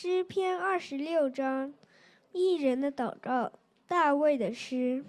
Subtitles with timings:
[0.00, 1.74] 诗篇二十六章，
[2.30, 3.50] 一人的祷告，
[3.88, 5.04] 大卫的诗。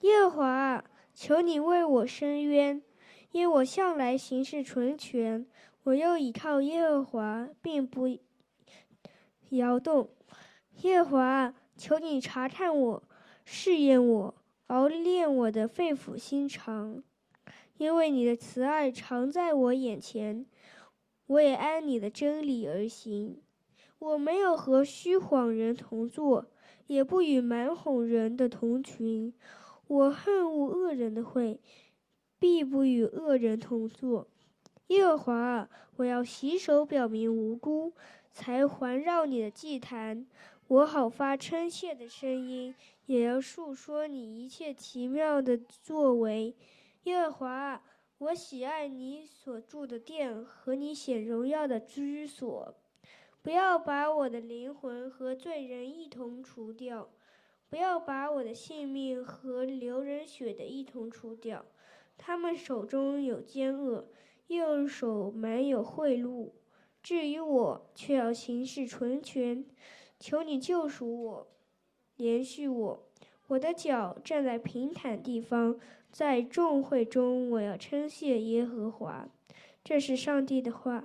[0.00, 2.82] 耶和华，求你为我伸冤，
[3.30, 5.46] 因我向来行事纯全，
[5.84, 8.18] 我又倚靠耶和华，并不
[9.50, 10.10] 摇动。
[10.82, 13.02] 耶和华，求你查看我，
[13.44, 14.34] 试验我，
[14.66, 17.00] 熬炼我的肺腑心肠，
[17.76, 20.44] 因为你的慈爱常在我眼前，
[21.26, 23.40] 我也按你的真理而行。
[24.04, 26.44] 我没有和虚谎人同坐，
[26.88, 29.32] 也不与蛮哄人的同群。
[29.86, 31.58] 我恨恶恶人的会，
[32.38, 34.28] 必不与恶人同坐。
[34.88, 37.94] 耶和华，我要洗手表明无辜，
[38.30, 40.26] 才环绕你的祭坛。
[40.68, 42.74] 我好发称谢的声音，
[43.06, 46.54] 也要述说你一切奇妙的作为。
[47.04, 47.82] 耶和华，
[48.18, 52.74] 我喜爱你所住的殿和你显荣耀的居所。
[53.44, 57.10] 不要把我的灵魂和罪人一同除掉，
[57.68, 61.66] 不要把我的性命和流人血的一同除掉。
[62.16, 64.08] 他们手中有奸恶，
[64.46, 66.52] 右手满有贿赂。
[67.02, 69.66] 至于我，却要行事纯全。
[70.18, 71.46] 求你救赎我，
[72.16, 73.06] 连续我。
[73.48, 75.78] 我的脚站在平坦地方，
[76.10, 79.28] 在众会中，我要称谢耶和华。
[79.84, 81.04] 这是上帝的话。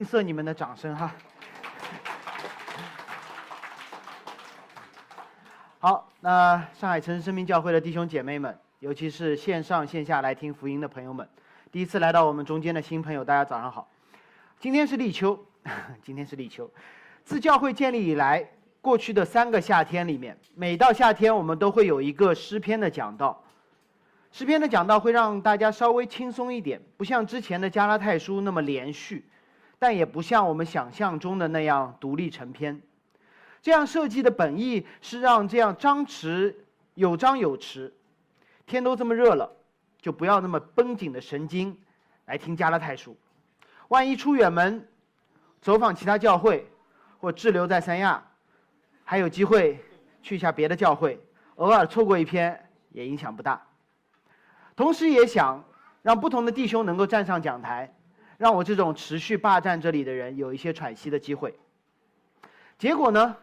[0.00, 1.14] 吝啬你们的掌声哈！
[5.78, 11.28] 好，那上海城市生命教会的弟兄姐妹们，尤其是线上线下来听福音的朋友们，
[11.70, 13.90] 第一次来到我们中间的新朋友，大家早上好。
[14.58, 15.38] 今天是立秋，
[16.02, 16.70] 今天是立秋。
[17.22, 18.42] 自教会建立以来，
[18.80, 23.44] 过去的三个夏天里面，每到夏天我们都会有一个诗篇的讲道。
[24.32, 29.26] 诗篇的讲道会让大家稍微轻松一点，不像之前的加拉太书那么连续。
[29.80, 32.80] 但也不像我们想象中的那样独立成篇，
[33.62, 36.54] 这样设计的本意是让这样张弛
[36.94, 37.90] 有张有弛。
[38.66, 39.50] 天都这么热了，
[39.98, 41.76] 就不要那么绷紧的神经
[42.26, 43.16] 来听加拉太书。
[43.88, 44.86] 万一出远门，
[45.62, 46.70] 走访其他教会，
[47.18, 48.22] 或滞留在三亚，
[49.02, 49.82] 还有机会
[50.22, 51.18] 去一下别的教会，
[51.56, 53.60] 偶尔错过一篇也影响不大。
[54.76, 55.64] 同时也想
[56.02, 57.94] 让不同的弟兄能够站上讲台。
[58.40, 61.54] 让我这种持续霸占这里的人有一些喘息的机会。
[62.78, 63.36] 结果呢？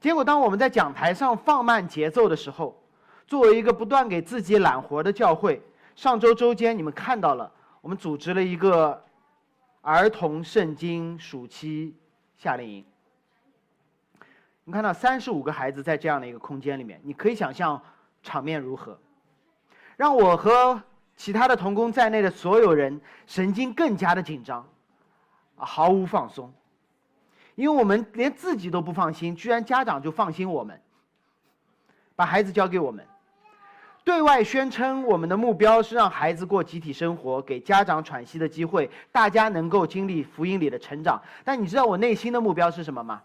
[0.00, 2.82] 结果当我们在讲台上放慢节奏的时候，
[3.26, 5.60] 作为一个不断给自己揽活的教会，
[5.94, 9.04] 上周周间你们看到了，我们组织了一个
[9.82, 11.94] 儿童圣经暑期
[12.38, 12.82] 夏令营。
[14.64, 17.78] 你看到三十五个孩子在这样的一个空间里面，你可以想象
[18.22, 18.98] 场面如何？
[19.98, 20.82] 让我和。
[21.22, 24.66] 其他的童工在内的所有人神经更加的紧张，
[25.54, 26.52] 毫无放松，
[27.54, 30.82] 因为我们连自己都不放心，居然家长就放心我们，
[32.16, 33.06] 把孩子交给我们，
[34.02, 41.22] 对外宣称我们的目标是让孩子过集体生活，给家长喘息的机会，大家能够经历福音里的成长。
[41.44, 43.22] 但你知道我内心的目标是什么吗？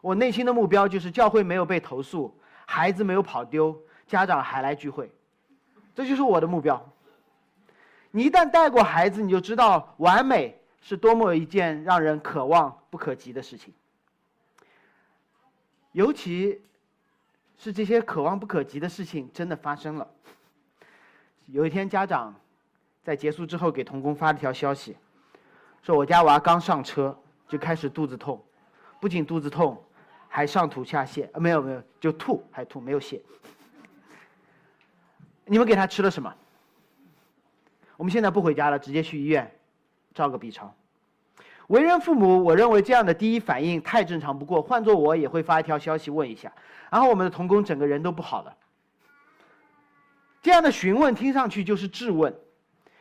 [0.00, 2.32] 我内心的目标就是教会没有被投诉，
[2.64, 3.76] 孩子没有跑丢，
[4.06, 5.10] 家长还来聚会。
[5.96, 6.92] 这就是我的目标。
[8.12, 13.74] 你一旦带过孩子，你就知道完美是多么一件让人可望不可及的事情。
[15.92, 16.62] 尤其
[17.56, 20.06] 是这些可望不可及的事情真的发生了。
[21.46, 22.34] 有一天，家长
[23.02, 24.96] 在结束之后给童工发了条消息，
[25.82, 27.18] 说我家娃刚上车
[27.48, 28.44] 就开始肚子痛，
[29.00, 29.82] 不仅肚子痛，
[30.28, 31.26] 还上吐下泻。
[31.32, 33.18] 啊，没有没有，就吐还吐，没有泻。
[35.46, 36.34] 你们给他吃了什么？
[37.96, 39.50] 我们现在不回家了，直接去医院
[40.12, 40.74] 照个 B 超。
[41.68, 44.60] 为人父母，我认为这样的第一反应太正常不过。
[44.60, 46.52] 换做我也会发一条消息问一下，
[46.90, 48.56] 然后我们的童工整个人都不好了。
[50.42, 52.32] 这样的询问听上去就是质问，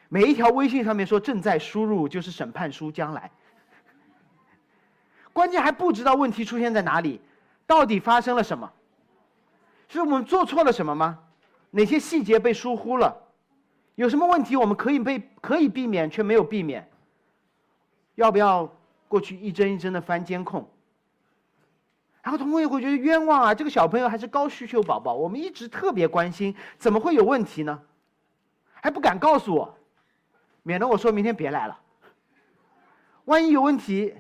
[0.10, 3.30] 每一条微信上面说正在输入就是审判书将来。
[5.34, 7.22] 关键还不知道问题出现在哪里，
[7.68, 8.72] 到底发生了什么？
[9.90, 11.20] 是我们做错了什么吗？
[11.76, 13.14] 哪些细节被疏忽了？
[13.96, 16.90] 有什么问题我们可以被可以避免却没有避免？
[18.16, 18.74] 要不要
[19.10, 20.70] 过去一帧一帧的翻监控？
[22.24, 23.54] 然后童工也会觉得冤枉啊！
[23.54, 27.82] 这个小朋友还是高需求宝宝，我们一直特别关心，怎么会有问题呢？
[28.76, 29.78] 还不敢告诉我，
[30.64, 31.78] 免得我说明天别来了。
[33.26, 34.16] 万一有问题，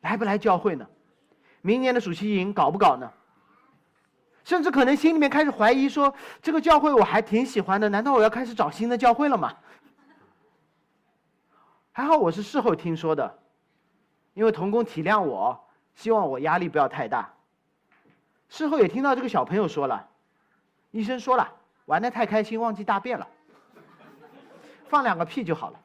[0.00, 0.84] 来不来教会呢？
[1.62, 3.08] 明年的暑期营搞不搞呢？
[4.44, 9.54] 甚至可能心里面开始怀疑说：这个教会我还挺喜欢的，难道我要开始找新的教会了吗？
[11.92, 13.38] 还好我是事后听说的，
[14.34, 17.32] 因为童工体谅我，希望我压力不要太大。
[18.48, 20.08] 事后也听到这个小朋友说了，
[20.90, 21.52] 医生说了，
[21.84, 23.28] 玩的太开心忘记大便了，
[24.88, 25.80] 放两个屁就好了。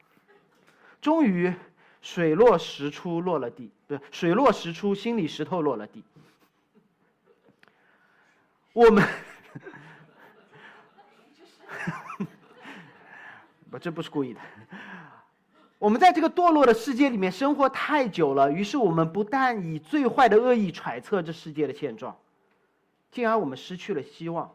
[1.00, 1.52] 终于
[2.00, 6.02] 水落石出落了地，不是水落石出，心里石头落了地。
[8.76, 9.02] 我们，
[13.70, 14.40] 不，这不是故意的。
[15.78, 22.14] 我们在这个堕落的世界里面生活太久了，于是我们不但以最坏的恶意揣测这世界的现状，
[23.10, 24.54] 进而我们失去了希望。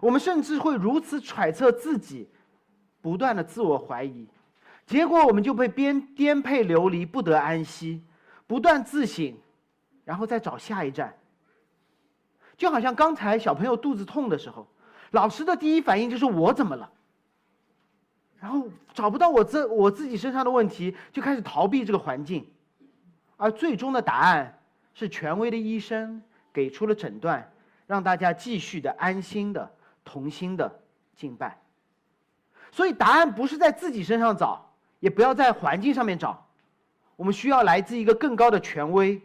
[0.00, 2.30] 我们甚至会如此揣测自己，
[3.02, 4.26] 不断的自我怀疑，
[4.86, 8.02] 结果我们就被颠颠沛流离，不得安息，
[8.46, 9.36] 不断自省，
[10.06, 11.14] 然后再找下一站。
[12.58, 14.66] 就好像刚才小朋友肚子痛的时候，
[15.12, 16.90] 老师的第一反应就是我怎么了？
[18.40, 22.46] 然后找不到我自我自己身上的问题，就开始逃避这个环境，
[23.36, 24.60] 而最终的答案
[24.92, 26.22] 是权威的医生
[26.52, 27.50] 给出了诊断，
[27.86, 29.70] 让大家继续的安心的
[30.04, 30.80] 同心的
[31.14, 31.60] 敬拜。
[32.70, 36.46] 所以答案不是在自己身上找，也不要在环境上面找，
[37.16, 39.20] 我们需要来自一个更高的权威，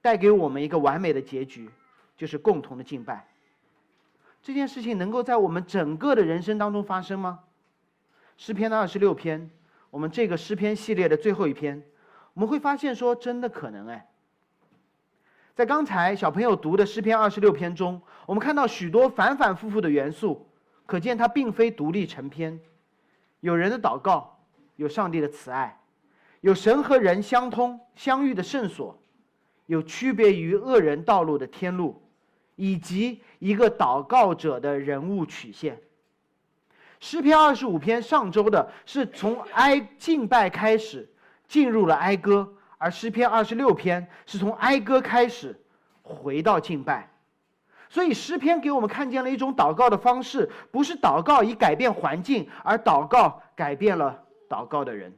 [0.00, 1.70] 带给我们一个完美的结局。
[2.18, 3.26] 就是共同的敬拜。
[4.42, 7.40] 这件事情能够在我们整个的人生当中发生吗？
[8.36, 9.50] 诗篇的二十六篇，
[9.90, 11.82] 我们这个诗篇系列的最后一篇，
[12.34, 14.06] 我们会发现说，真的可能哎。
[15.54, 20.46] 在刚才小朋友读的诗篇二十六篇中，我们看到许多反反复复的元素，
[20.86, 22.60] 可见它并非独立成篇。
[23.40, 24.38] 有人的祷告，
[24.76, 25.80] 有上帝的慈爱，
[26.40, 28.96] 有神和人相通相遇的圣所，
[29.66, 32.00] 有区别于恶人道路的天路。
[32.58, 35.80] 以及一个祷告者的人物曲线。
[36.98, 41.08] 诗篇二十五篇上周的是从哀敬拜开始，
[41.46, 45.56] 进入了哀歌，而诗篇二十六篇是从哀歌开始，
[46.02, 47.08] 回到敬拜。
[47.88, 55.16] 所以诗篇给我们看见了一种祷告的方式，不是祷告以改变环境，而祷告改变了祷告的人。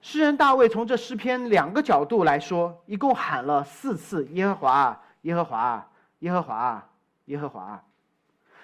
[0.00, 5.02] 诗人大卫从这诗篇两个角度来说，一共喊了四次耶和华。
[5.26, 5.90] 耶和华，
[6.20, 6.88] 耶和华，
[7.24, 7.84] 耶和华，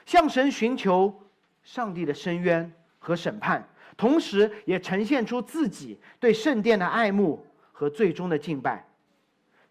[0.06, 1.12] 向神寻求
[1.64, 8.86] 上帝的深渊和审判，同时也呈现出自己对圣殿的爱慕和最终的敬拜。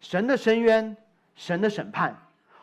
[0.02, 0.98] 神的深渊，
[1.34, 2.14] 神的审判，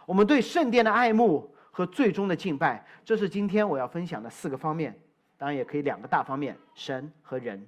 [0.04, 4.94] 我们对圣殿的爱慕和最终的敬拜，这是今天我要分享的四个方面。
[5.38, 7.66] 当然，也可以两个大方面：神和人。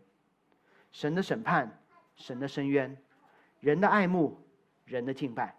[0.92, 1.80] 神的审判，
[2.16, 2.94] 神的深渊，
[3.60, 4.38] 人的爱慕，
[4.84, 5.54] 人的敬拜。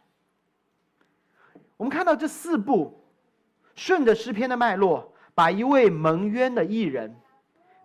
[1.81, 3.03] 我们看到这四步，
[3.73, 7.19] 顺着诗篇的脉络，把一位蒙冤的艺人，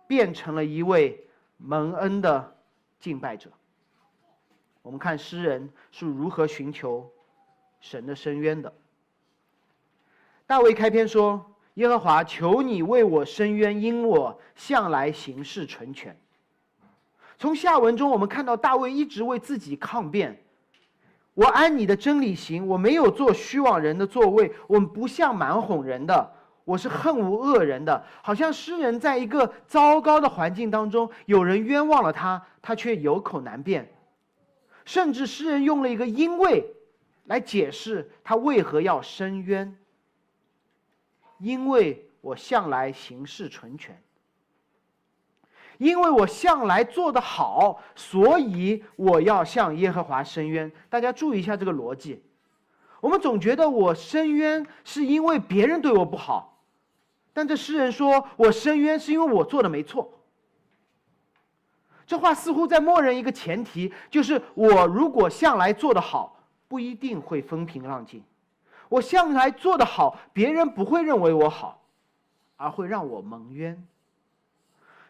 [0.05, 1.27] 变成了一位
[1.57, 2.55] 蒙恩的
[2.99, 3.49] 敬拜者。
[4.83, 7.11] 我们看诗人是如何寻求
[7.79, 8.71] 神的深渊的。
[10.45, 16.15] 大卫开篇说：“耶和华，求你为我伸冤，因我向来行事纯全。”
[17.39, 20.39] 从下文中，我们看到大卫一直为自己抗辩。
[21.37, 26.31] 我按你的真理行，我没有做虚妄人的座位，我们不像蛮哄人的，
[26.65, 28.03] 我是恨无恶人的。
[28.23, 33.87] 好像诗人在一个糟糕的环境当中，有人冤枉了他，他却有口难辩。
[34.83, 36.73] 甚至诗人用了一个“因为”
[37.25, 39.77] 来解释他为何要申冤。
[41.37, 44.01] 因为我向来行事纯全。
[45.77, 50.71] 因为我向来做得好，所以我要向耶和华申冤。
[50.89, 52.23] 大家注意一下这个逻辑。
[52.99, 56.59] 我们总觉得我申冤是因为别人对我不好，
[57.31, 60.11] 但这诗人说我申冤是因为我做的没错。
[62.07, 68.23] 这话似乎在默认一个前提，就是我如果向来做得好，不一定会风平浪静。
[68.89, 71.81] 我向来做得好，别人不会认为我好，
[72.55, 73.85] 而会让我蒙冤。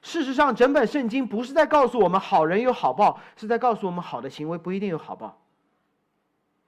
[0.02, 5.38] 事实上，整本圣经不是在告诉我们好人有好报，是在告诉我们好的行为不一定有好报。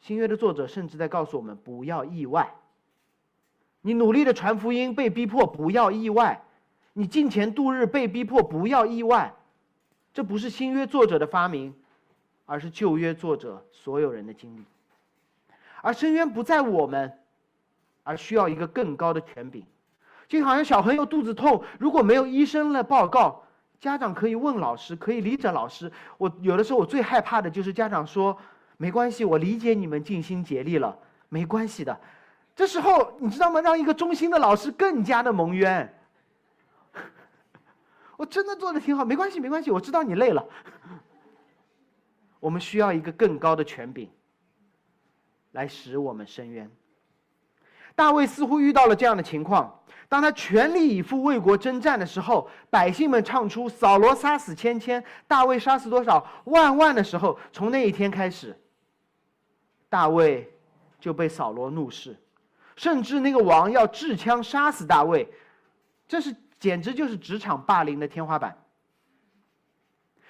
[0.02, 2.56] 新约的作者甚至在告诉我们不要意外。
[3.82, 6.42] 你努力的传福音被逼迫，不要意外；
[6.94, 9.34] 你金钱度日被逼迫，不要意外。
[10.14, 11.74] 这不是新约作者的发明，
[12.46, 14.66] 而是旧约作者所有人的经历。
[15.82, 17.20] 而深渊不在我们，
[18.04, 19.64] 而需要一个更高的权柄。
[20.30, 23.44] 就好像小朋友肚子痛，如果没有医生的报告，
[23.80, 25.92] 家长可以问老师，可以理解老师。
[26.20, 28.38] 我有的时候我最害怕的就是家长说
[28.78, 30.96] ：“没关系，我理解你们尽心竭力了，
[31.30, 32.00] 没关系的。
[32.56, 33.60] 这时候你知道吗？
[33.60, 35.92] 让一个忠心的老师更加的蒙冤。
[38.16, 39.72] 我真的做的挺好，没关系，没关系。
[39.72, 40.46] 我知道你累了。
[42.40, 44.10] 我们需要一个更高的权柄，
[45.54, 46.70] 来使我们伸冤。
[48.00, 49.78] 大卫似乎遇到了这样的情况：
[50.08, 58.58] 当他全力以赴为国征战的时候，百姓们唱出“扫罗杀死千千，大卫杀死多少万万”的时候，从那一天开始，
[59.90, 60.50] 大卫
[60.98, 62.16] 就被扫罗怒视。
[62.78, 65.30] 甚至那个王要掷枪杀死大卫，
[66.08, 68.58] 这是简直就是职场霸凌的天花板。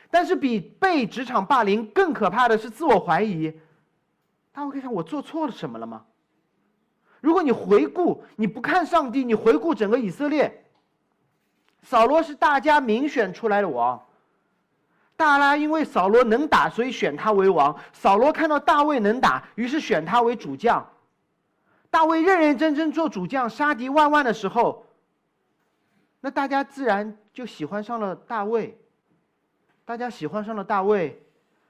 [0.10, 3.54] 但是比被职场霸凌更可怕的是自我怀疑。
[4.52, 6.06] 大卫可以想：我做错了什么了吗？
[7.22, 10.66] 如果你回顾，你不看上帝，你回顾整个以色列，
[11.82, 14.06] 扫罗是大家民选出来的王。
[15.16, 17.78] 大拉因为扫罗能打，所以选他为王。
[17.92, 20.88] 扫罗看到大卫能打，于是选他为主将。
[21.90, 24.86] 大卫认认真真做主将，杀敌万万的时候，
[26.22, 28.80] 那大家自然就喜欢上了大卫。
[29.84, 31.22] 大家喜欢上了大卫，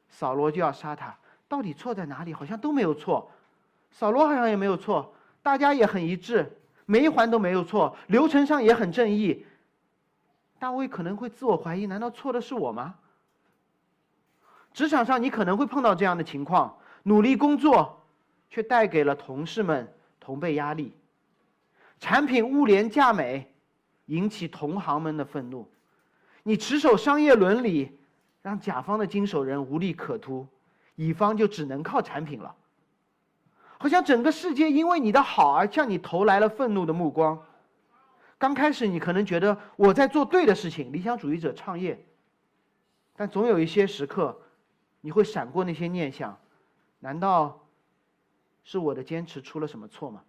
[0.09, 1.17] 扫罗就要杀他。
[1.47, 2.33] 到底错在哪里？
[2.33, 3.31] 好像都没有错，
[3.89, 5.11] 扫罗好像也没有错，
[5.49, 9.47] 大家也很一致，每一环都没有错，流程上也很正义。
[10.59, 12.93] 大卫可能会自我怀疑：难道错的是我吗？
[14.73, 18.05] 职场上你可能会碰到这样的情况：努力工作，
[18.51, 19.91] 却带给了同事们。
[20.19, 20.93] 同辈压力，
[21.99, 23.51] 产品物廉价美，
[24.05, 25.67] 引起同行们的愤怒。
[26.43, 27.97] 你持守商业伦理，
[28.43, 30.47] 让甲方的经手人无利可图，
[30.93, 32.55] 乙方就只能靠产品了。
[33.79, 37.41] 好像整个世界因为你的好而向你投来了愤怒的目光。
[38.38, 42.05] 刚开始你可能觉得我在做对的事情，理想主义者创业。
[43.15, 44.38] 但总有一些时刻，
[45.01, 46.38] 你会闪过那些念想：
[47.00, 47.59] 难道？
[48.63, 50.21] 是我的坚持出了什么错吗？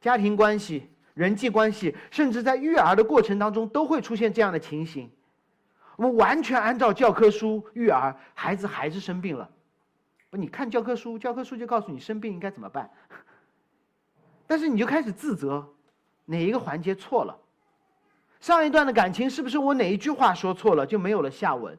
[0.00, 5.10] 家庭关系、人际关系，甚至在育儿的过程当中，都会出现这样的情形。
[5.96, 9.48] 我们完全按照教科书育儿，孩子还是生病了。
[10.36, 12.90] 你看教科书，教科书就告诉你生病应该怎么办。
[14.46, 15.66] 但是你就开始自责，
[16.24, 17.38] 哪一个环节错了？
[18.40, 21.76] 上一段的感情是不是我哪一句话说错了就没有了下文？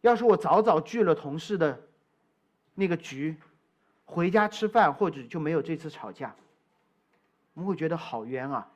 [0.00, 1.82] 要是我早早拒了同事的。
[2.78, 3.34] 那个局，
[4.04, 6.36] 回家吃饭或者就没有这次吵架，
[7.54, 8.68] 我们会觉得好冤啊。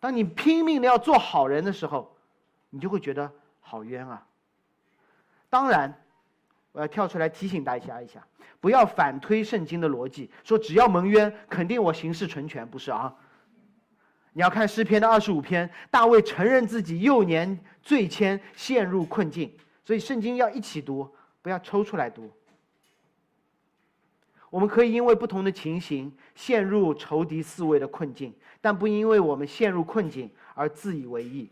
[0.00, 2.16] 当你拼命的要做好人的时候，
[2.68, 3.30] 你就会觉得
[3.60, 4.26] 好冤啊。
[5.48, 6.04] 当然，
[6.76, 8.22] 我要跳出来提醒大家一下，
[8.60, 13.16] 不要反推圣经的逻辑，说只要蒙冤，肯定我行事纯全，不是啊。
[14.34, 19.50] 你要看诗篇的二十五篇，大卫承认自己幼年罪愆，陷入困境，
[19.86, 22.30] 所以圣经要一起读，不要抽出来读。
[24.50, 31.48] 我们可以因为不同的情形陷入仇敌四围的困境，但不因为我们陷入困境而自以为意。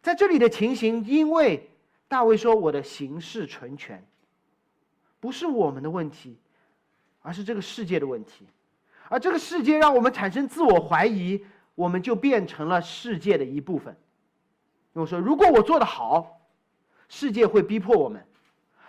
[0.00, 1.70] 在这里的情形，因为
[2.12, 4.06] 大卫说：“我的行事纯全，
[5.18, 6.38] 不是我们的问题，
[7.22, 8.46] 而是这个世界的问题。
[9.08, 11.42] 而这个世界让我们产生自我怀疑，
[11.74, 13.96] 我们就变成了世界的一部分。”
[14.92, 16.42] 我说：“如果我做得好，
[17.08, 18.22] 世界会逼迫我们。”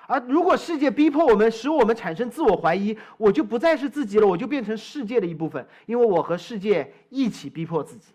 [0.05, 8.11] 而如果世界逼迫我们，使我们产生自我怀疑，我就不再是自己了，我就变成世界的一部分，因为我和世界一起逼迫自己。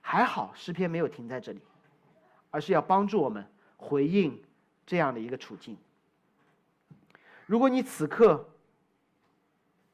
[0.00, 1.60] 还好诗篇没有停在这里，
[2.52, 3.44] 而是要帮助我们
[3.84, 4.42] 回应
[4.86, 5.76] 这样的一个处境。
[7.46, 8.48] 如果你此刻，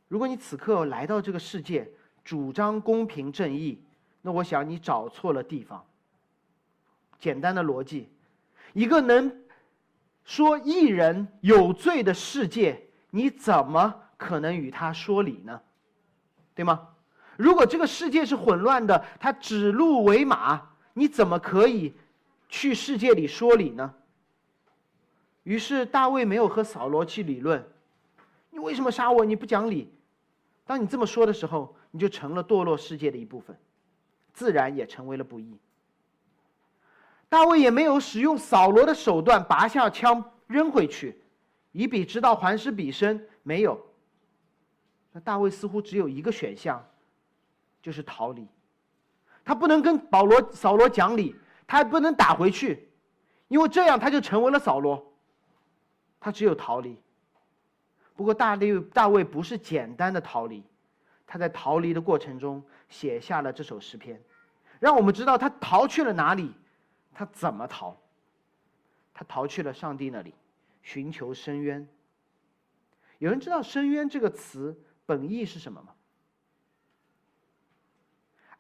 [0.06, 1.90] 如果你此刻来到这个世界，
[2.24, 3.82] 主张公平正义，
[4.22, 5.84] 那我想你找错了地方。
[7.18, 8.08] 简单的逻辑，
[8.72, 9.40] 一个能。
[10.22, 12.80] 说一人有罪的世界，
[13.10, 15.60] 你怎么可能与他说理呢？
[16.54, 16.88] 对吗？
[17.36, 20.60] 如果这个世界是混乱的，他指鹿为马，
[20.92, 21.92] 你怎么可以
[22.50, 23.94] 去世界里说理呢？
[25.44, 27.64] 于是大卫没有和扫罗去理论，
[28.50, 29.24] 你为什么杀我？
[29.24, 29.90] 你不讲理。
[30.66, 33.56] 当你这么说的时候，你就成了堕落世界的一部分，
[34.34, 35.56] 自然也成为了不义。
[37.28, 41.22] 大卫也没有使用扫罗的手段，拔下枪扔回去，
[41.72, 43.26] 以彼之道还施彼身。
[43.42, 43.80] 没有。
[45.12, 46.84] 那大卫似乎只有一个选项，
[47.80, 48.46] 就是逃离。
[49.44, 51.34] 他不能跟保罗、扫罗讲理，
[51.70, 52.88] 他还不能打回去，
[53.46, 55.14] 因为这样他就成为了扫罗。
[56.18, 57.00] 他只有逃离。
[58.16, 60.64] 不过大卫大卫不是简单的逃离，
[61.28, 64.20] 他在逃离的过程中写下了这首诗篇，
[64.80, 66.52] 让我们知道他逃去了哪里。
[67.14, 67.96] 他怎么逃？
[69.14, 70.34] 他逃去了上帝那里，
[70.82, 71.88] 寻求深渊。
[73.18, 75.94] 有人知道“深渊”这个词本意是什么吗？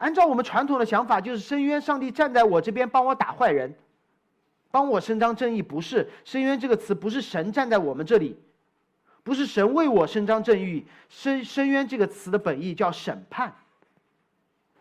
[0.00, 3.74] 按照我们传统的想法，就是深渊，上帝站在我这边帮我打坏人，
[4.70, 5.60] 帮我伸张正义。
[5.60, 8.40] 不是“深渊”这个词，不是神站在我们这里，
[9.22, 10.86] 不是神为我伸张正义。
[11.10, 13.54] 深深渊这个词的本意叫审判。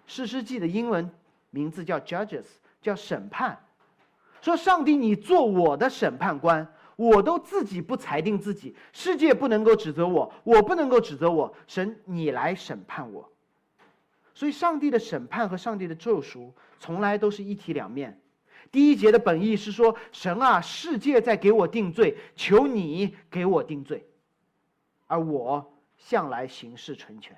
[0.08, 1.12] 诗诗记的英文
[1.50, 2.46] 名字叫 Judges，
[2.82, 3.60] 叫审判。
[4.42, 13.30] 说上帝，你做我的审判官，我都自己不裁定自己，世界不能够指责我，我不能够指责我，神你来审判我。
[14.40, 18.22] 所以，上帝的审判和上帝的救赎从来都是一体两面。
[18.72, 24.08] 第一节的本意是说，神啊，世界在给我定罪，求你给我定罪，
[25.08, 27.36] 而我向来行事纯全。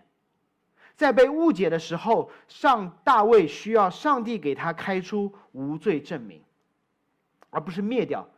[0.96, 6.44] 在被误解的时候，上大卫需要上帝给他开出无罪证明，
[7.50, 8.30] 而不是灭掉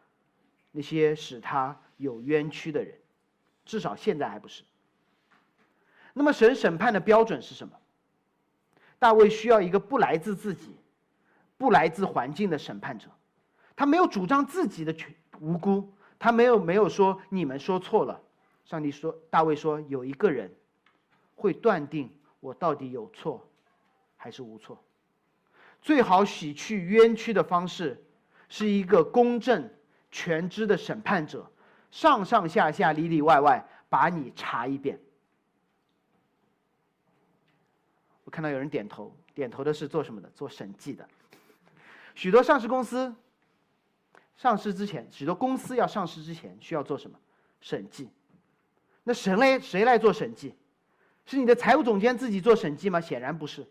[0.71, 2.97] 那些使他有冤屈的人。
[3.65, 4.63] 至少现在还不是。
[6.13, 7.73] 那么，神审判的标准是什么？
[9.03, 10.77] 大卫需要一个不来自自己、
[11.57, 13.09] 不来自环境的审判者，
[13.75, 18.21] 他没有主张自己的全无辜，他没有没有说你们说错了。
[18.63, 20.49] 上帝说，大卫说有一个人
[21.35, 23.45] 会断定我到底有错
[24.15, 24.81] 还是无错。
[25.81, 28.01] 最好洗去冤屈的方式
[28.47, 29.69] 是一个公正
[30.11, 31.51] 全知的审判者，
[31.91, 34.97] 上上下下里里外外把你查一遍。
[38.33, 40.27] 看到有人点头，点头的是做什么的？
[40.31, 41.07] 做审计的。
[42.15, 43.13] 许多上市公司
[44.35, 47.15] 上市之前，许多公司要上市之前需要做什么？
[47.61, 48.09] 审计。
[49.03, 50.55] 那谁来谁来做审计？
[51.27, 52.99] 是你的财务总监自己做审计吗？
[52.99, 53.67] 显然不是。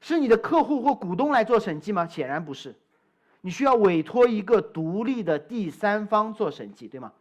[0.00, 2.06] 是你的客户或股东来做审计吗？
[2.06, 2.72] 显然不是。
[3.40, 7.12] 你需要委托一个独立的第三方做审计，对吗？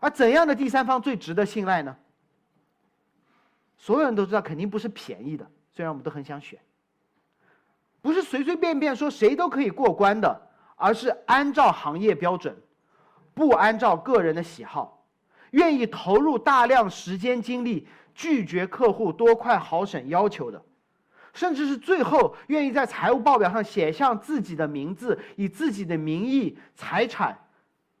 [0.00, 1.94] 而怎样的第三方最值得信赖呢？
[3.80, 5.50] 所有人都知道，肯定不是便宜的。
[5.72, 6.60] 虽然我们都很想选，
[8.02, 12.54] 不是随随便便说谁都可以过关的，而是按照行业标准，
[13.32, 15.02] 不按照个人的喜好，
[15.52, 20.62] 愿意投入大量时间精力，拒绝客户多快好省要求的，
[21.32, 27.38] 甚至是最后愿意在财务报表上写上自己的名字，以自己的名义、财产、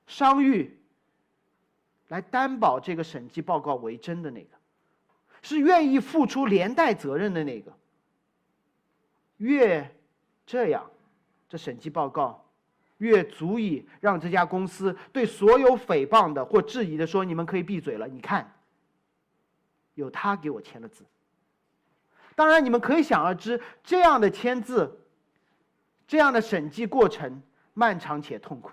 [0.06, 0.78] 商誉
[2.08, 4.59] 来担保这个审计报告为真的那个。
[5.42, 7.72] 是愿意付出连带责任的那个，
[9.38, 9.94] 越
[10.46, 10.90] 这样，
[11.48, 12.44] 这审计报告
[12.98, 18.52] 越足以让这家公司对所有诽谤的或质疑的说：“你们可以闭嘴了。”你看，
[19.94, 21.04] 有他给我签了字。
[22.34, 25.00] 当然，你们可以想而知，这样的签字，
[26.06, 28.70] 这样的审计过程漫长且痛苦，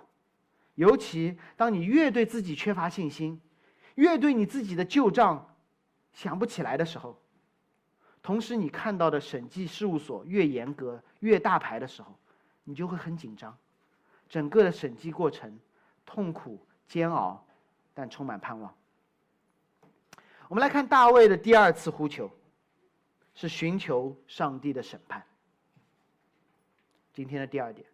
[0.76, 3.40] 尤其当你越对自己缺乏信心，
[3.96, 5.54] 越对你自己的旧账。
[6.18, 7.16] 想不起来的时候，
[8.24, 12.12] 同时你看到的审计事务所越严格、越大牌的时候，
[12.64, 13.56] 你就会很紧张。
[14.28, 15.60] 整个的审计过程
[16.08, 17.46] 痛苦煎熬，
[17.94, 18.76] 但充满盼望。
[20.48, 22.32] 我们来看大卫的第二次呼求，
[23.36, 25.24] 是寻求上帝的审判。
[27.14, 27.88] 今天的第二点，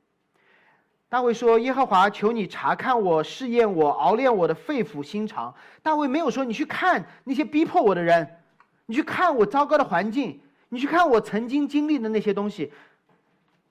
[1.14, 8.42] 大卫说：“耶和华，求你查看我，试验我，熬炼我的肺腑心肠。”大卫没有说：“你去看那些逼迫我的人，
[8.88, 12.74] 你去看我糟糕的环境，你去看我曾经经历的那些东西。”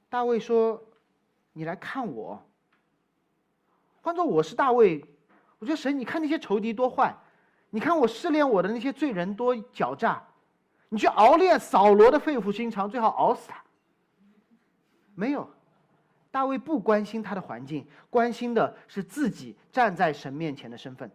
[0.08, 0.80] 大卫说
[1.52, 2.40] ：“你来看我。”
[4.02, 5.04] 换做我是大卫，
[5.58, 7.12] 我觉得神，你看那些仇敌多坏，
[7.70, 10.22] 你看我试炼我的那些罪人多狡诈，
[10.90, 13.60] 你去熬炼扫罗的肺腑心肠，最好熬死他。
[15.16, 15.50] 没有。
[16.32, 21.08] 大卫不关心他的环境，关心的是自己站在神面前的身份。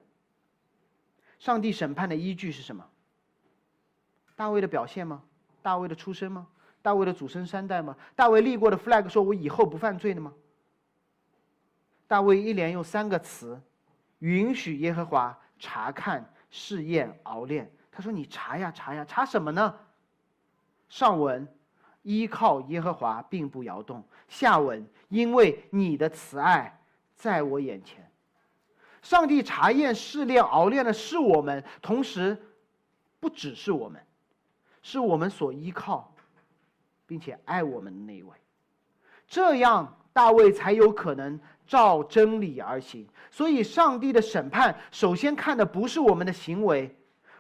[1.40, 2.88] 上帝审判的依据是什么？
[4.36, 5.24] 大卫的表现吗？
[5.64, 6.48] 大卫的出身吗？
[6.84, 7.98] 大卫的祖孙三代吗？
[8.16, 10.32] 大卫立过的 flag 说“我以后不犯罪”的吗？
[12.08, 13.60] 大卫一连用三个词，
[14.20, 17.70] 允许耶和华查看、试验、熬炼。
[17.92, 19.76] 他说：“你查呀查呀，查什么呢？”
[20.88, 21.48] 上文。
[22.04, 24.04] 依靠耶和华并不摇动。
[24.28, 26.82] 下文，因为你的慈爱
[27.16, 28.10] 在我眼前。
[29.02, 32.38] 上帝查验、试炼、熬炼的是我们，同时
[33.20, 34.02] 不只是我们，
[34.82, 36.14] 是我们所依靠，
[37.06, 38.32] 并且爱我们的那一位。
[39.28, 43.08] 这样，大卫才有可能照真理而行。
[43.32, 46.94] 所以，上帝的审判首先看的不是我们的行为，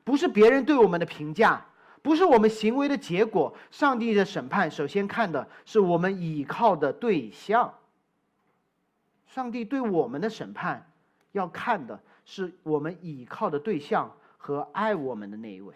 [0.03, 1.65] 不是别人对我们的评价。
[2.01, 7.73] 不是我们行为的结果，上帝的审判首先看的是我们倚靠的对象。
[9.27, 10.89] 上帝对我们的审判，
[11.33, 15.75] 要看的是我们倚靠的对象和爱我们的那一位。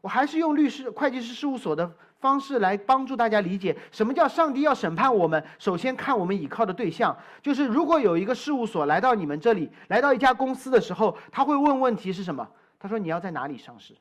[0.00, 5.42] 我还是用律师、会计师事务所的方式来帮助大家理解什么叫上帝要审判我们。
[5.58, 12.48] 首先看我们倚靠的对象，就是如果有一个事务所来到你们这里，来到一家公司的时候，他会问问题是什么？
[12.78, 13.94] 他说你要在哪里上市？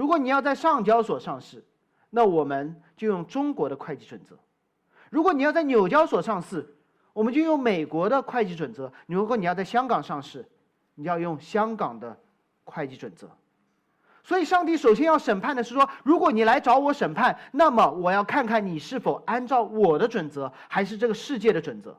[0.00, 1.62] 如果你要在上交所上市，
[2.08, 4.34] 那我们就用中国的会计准则；
[5.10, 6.74] 如果你要在纽交所上市，
[7.12, 10.48] 我们就用美国的会计准则；如果你要在香港上市，
[10.94, 12.18] 你要用香港的
[12.64, 13.28] 会计准则。
[14.24, 21.94] 所以，上帝首先要审判的是说：如果你来找我审判，那么我要看看你是否按照我的准则，还是这个世界的准则。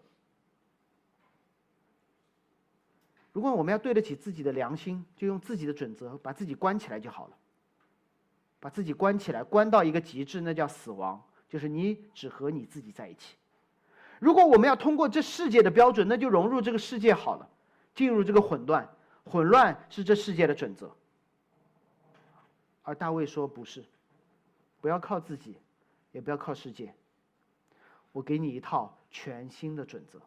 [3.32, 7.38] 如果我们要对得起自己的良心，就用自己的准则把自己关起来就好了。
[8.62, 13.36] 把自己关起来，关到一个极致，那叫死亡，就是你只和你自己在一起。
[14.20, 17.50] 如果我们要通过这世界的标准，那就融入这个世界好了，
[17.96, 18.88] 进入这个混乱，
[19.26, 20.96] 混乱是这世界的准则。
[22.84, 23.84] 而大卫说：“不是，
[24.80, 25.58] 不要靠自己，
[26.12, 26.94] 也不要靠世界。
[28.12, 30.22] 我给你一套全新的准则，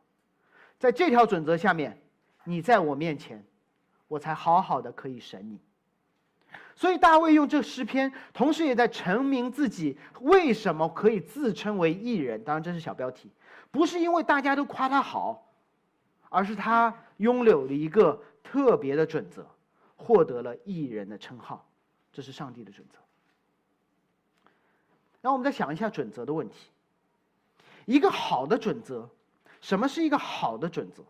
[0.79, 2.03] 在这条准则下面，
[2.43, 3.45] 你在我面前，
[4.09, 5.61] 我才好好的可以审你。
[6.77, 12.43] 所以大卫用这诗篇，同时也在陈明自己为什么可以自称为艺人。
[12.43, 13.31] 当然，这是小标题，
[13.71, 15.47] 不是因为大家都夸他好，
[16.29, 19.47] 而是他拥有了一个特别的准则，
[19.97, 21.67] 获得了艺人的称号。”
[22.13, 22.99] 这是上帝的准则。
[25.21, 26.71] 那我们再想一下准则的问题。
[27.87, 29.09] 一个好的准则，
[29.61, 31.05] 什么是一个好的准则？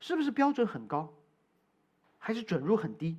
[0.00, 1.12] 是不是标准很高，
[2.18, 3.16] 还是准入很低？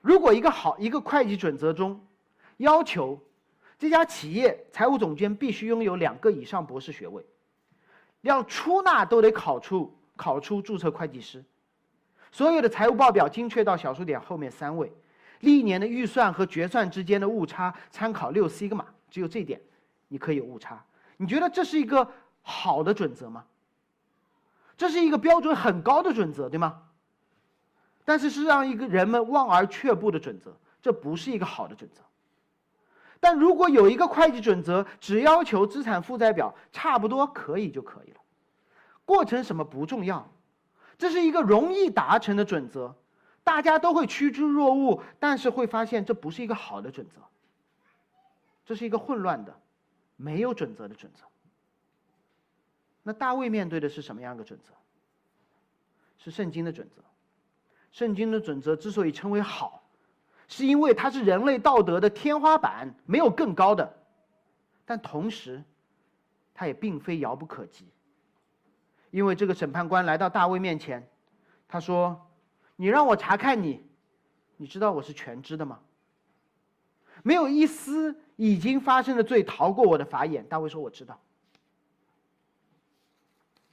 [0.00, 2.00] 如果一个好一个会计准则中
[2.58, 3.20] 要求
[3.78, 7.24] 这家企业财务总监必须拥有两个以上博士学位，
[8.22, 11.44] 要出纳都得考出考出注册会计师。
[12.30, 14.92] 所有的财务报表精确到小数点后面三位，
[15.40, 19.60] 历年的预算和决算之间的误差参考六西格玛，只有这点
[20.08, 20.84] 你可以有误差。
[21.16, 22.10] 你觉得这是一个
[22.42, 23.44] 好的准则吗？
[24.76, 26.82] 这是一个标准很高的准则，对吗？
[28.08, 32.00] 但是是让一个人们望而却步的准则，这不是一个好的准则。
[33.20, 38.20] 但如果有一个会计准则，只要求资产负债表差不多可以就可以了，
[39.04, 40.26] 过程什么不重要。
[40.96, 42.96] 这是一个容易达成的准则，
[43.44, 47.20] 大家都会趋之若鹜，但是会发现这不是一个好的准则。
[48.64, 49.54] 这是一个混乱的、
[50.16, 51.24] 没有准则的准则。
[53.02, 54.72] 那大卫面对的是什么样的准则？
[56.16, 57.02] 是圣经的准则。
[57.90, 59.82] 圣经的准则之所以称为好，
[60.46, 63.96] 是因为它是人类道德的天花板，没有更高的。
[64.84, 65.62] 但同时，
[66.54, 67.86] 它也并非遥不可及。
[69.10, 71.08] 因为这个审判官来到大卫面前，
[71.66, 72.28] 他说
[72.76, 73.86] ：“你让我查看你，
[74.56, 75.80] 你知道我是全知的吗？
[77.22, 81.18] 没有一丝已经发生的罪逃过我的法眼。”大卫说：“我知道。”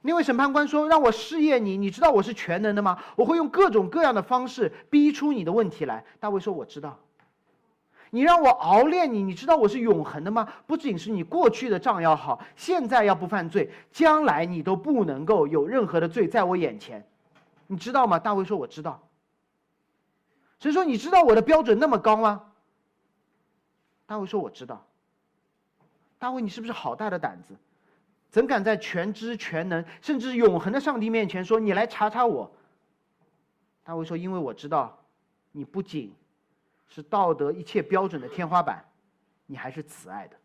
[0.06, 2.96] 那位审判官说：“让我试验你，你知道我是全能的吗？
[3.16, 6.96] 我会用各种各样的方式逼出你的问题来。”大卫说：“我知道。”
[8.10, 10.46] 你让我熬练你，你知道我是永恒的吗？
[10.64, 17.04] 不仅是你过去的账要好，现在要不犯罪，将来你都不能够有任何的罪在我眼前，
[17.66, 18.16] 你知道吗？
[18.16, 19.02] 大卫说：“我知道。”
[20.60, 22.44] 所以说：“你知道我的标准那么高吗？”
[24.06, 24.86] 大卫说：“我知道。”
[26.16, 27.56] 大卫，你是不是好大的胆子？
[28.30, 32.50] 怎敢在全知全能甚至永恒的上帝面前说你来查查我？
[33.82, 34.98] 大卫说：“因为我知道，
[35.52, 36.12] 你不仅……”
[36.88, 38.84] 是道德一切标准的天花板，
[39.46, 40.36] 你还是慈爱的。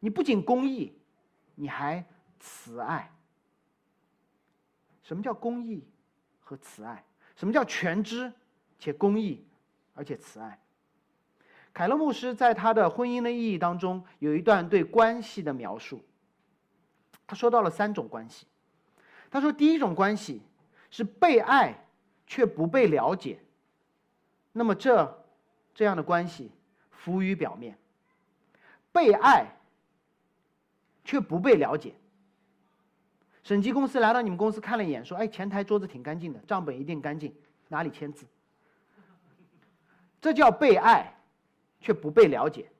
[0.00, 0.92] 你不仅公义，
[1.54, 2.04] 你还
[2.38, 3.10] 慈爱。
[5.02, 5.82] 什么叫公义
[6.38, 7.02] 和慈爱？
[7.36, 8.30] 什么叫全知
[8.78, 9.46] 且公义
[9.94, 10.60] 而且慈爱？
[11.72, 16.04] 凯勒牧师在他的《婚姻的意义》当中有一段对关系的描述。
[17.26, 18.46] 他说到了三种关系。
[19.30, 20.42] 他说，第一种关系
[20.90, 21.74] 是被爱
[22.26, 23.38] 却不被了解。
[24.52, 25.22] 那么这。
[25.78, 26.50] 这样的关系
[26.90, 27.76] 浮于表面，
[28.92, 29.44] 被爱
[31.04, 31.92] 却不被了解。
[33.42, 37.34] 审计公司来到你们公司看了一眼，说：“哎，前台桌子挺干净的，账本一定干净，
[37.68, 38.24] 哪里签字？”
[40.18, 41.14] 这叫被爱
[41.78, 42.70] 却不被了解，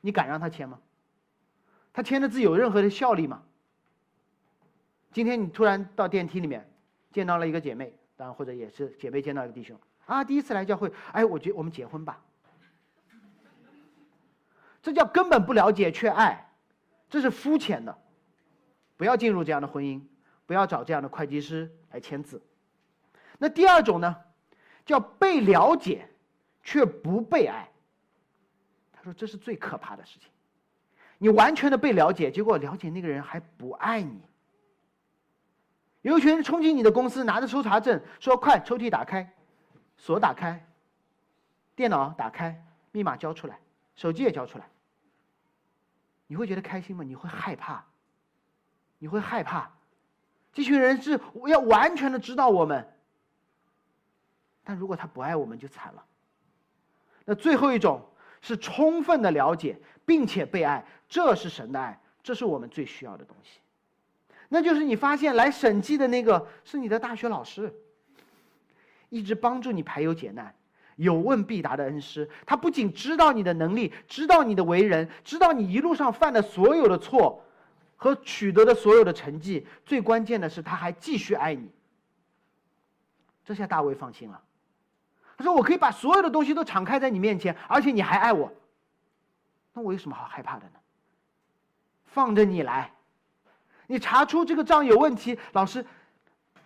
[0.00, 0.80] 你敢让他签吗？
[1.92, 3.42] 他签的字有任何的效力吗？
[5.16, 6.70] 今天你突然到电梯里面
[7.10, 9.74] 见到了一个姐妹，当然或者也是姐妹见到一个弟兄
[10.04, 12.22] 啊，第一次来教会，哎，我觉我们结婚吧。
[14.82, 16.52] 这叫根本不了解却爱，
[17.08, 17.96] 这是肤浅的，
[18.98, 20.02] 不要进入这样的婚姻，
[20.44, 22.42] 不要找这样的会计师来签字。
[23.38, 24.14] 那第二种呢，
[24.84, 26.10] 叫被了解
[26.62, 27.70] 却不被爱。
[28.92, 30.28] 他说这是最可怕的事情，
[31.16, 34.20] 你完全的被了解，结果了解那个人还不爱你。
[36.06, 39.28] 有一群人冲进你的公司，拿着搜查证说：“快，抽屉打开，
[39.96, 40.64] 锁打开，
[41.74, 43.58] 电脑打开，密码交出来，
[43.96, 44.68] 手机也交出来。”
[46.28, 47.02] 你会觉得开心吗？
[47.02, 47.84] 你会害怕？
[48.98, 49.68] 你会害怕？
[50.52, 52.88] 这群人是要完全的知道我们，
[54.62, 56.04] 但如果他不爱我们，就惨了。
[57.24, 58.08] 那最后一种
[58.40, 63.58] 是充分的了解并且被爱，这是神的爱，这是我们最需要的东西。
[64.48, 67.72] 那就是你发现来审计的那个是你的大学老师，
[69.08, 70.54] 一直帮助你排忧解难、
[70.96, 72.30] 有问必答的恩师。
[72.46, 77.44] 他不仅知道你的能力，知道你的为人，知道你一路上犯的所有的错
[77.96, 79.66] 和取得的所有的成绩。
[79.84, 81.70] 最关键的是，他还继续爱你。
[83.44, 84.42] 这下大卫放心了。
[85.36, 88.52] 他说：“我可以把所有的东西都敞开在你面前，而且你还爱我。
[89.72, 90.78] 那我有什么好害怕的呢？
[92.06, 92.92] 放着你来。”
[93.86, 95.84] 你查出这个账有问题，老师，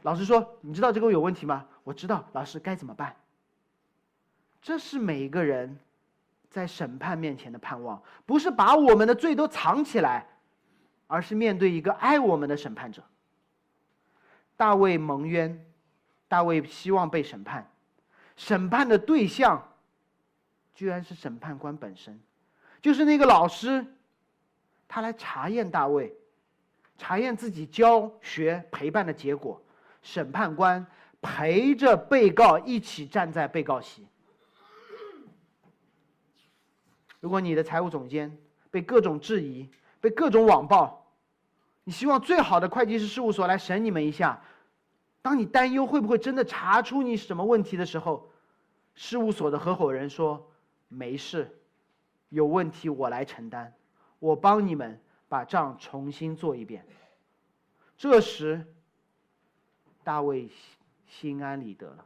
[0.03, 1.67] 老师说，你知道这个有问题吗？
[1.85, 3.15] 我知道，老师该怎么办？
[4.63, 5.79] 这是每一个人
[6.51, 10.27] 在审判面前的盼望，不是把我们的罪都藏起来，
[11.07, 13.03] 而是面对一个爱我们的审判者。
[14.57, 15.65] 大卫蒙冤，
[16.29, 17.71] 大卫希望被审判，
[18.37, 19.73] 审判的对象
[20.75, 22.21] 居然是审判官本身，
[22.83, 23.87] 就是那个老师，
[24.87, 26.15] 他来查验大卫。
[27.01, 29.59] 查验自己教学陪伴的结果，
[30.03, 30.87] 审判官
[31.23, 34.07] 陪着被告一起站在被告席。
[37.21, 38.37] 如果你的财务总监
[38.71, 41.07] 被各种质疑，被各种网暴，
[41.85, 44.39] 你希望最好的会计师事务所来审你们一下。
[45.23, 48.31] 当你担忧会不会真的查出你什么问题的时候，
[48.95, 50.53] 事务所的合伙人说
[50.89, 51.59] ：“没事，
[52.29, 53.73] 有问题我来承担，
[54.19, 56.85] 我帮你们。”把账重新做一遍。
[57.97, 58.67] 这时，
[60.03, 60.51] 大卫
[61.07, 62.05] 心安理得了，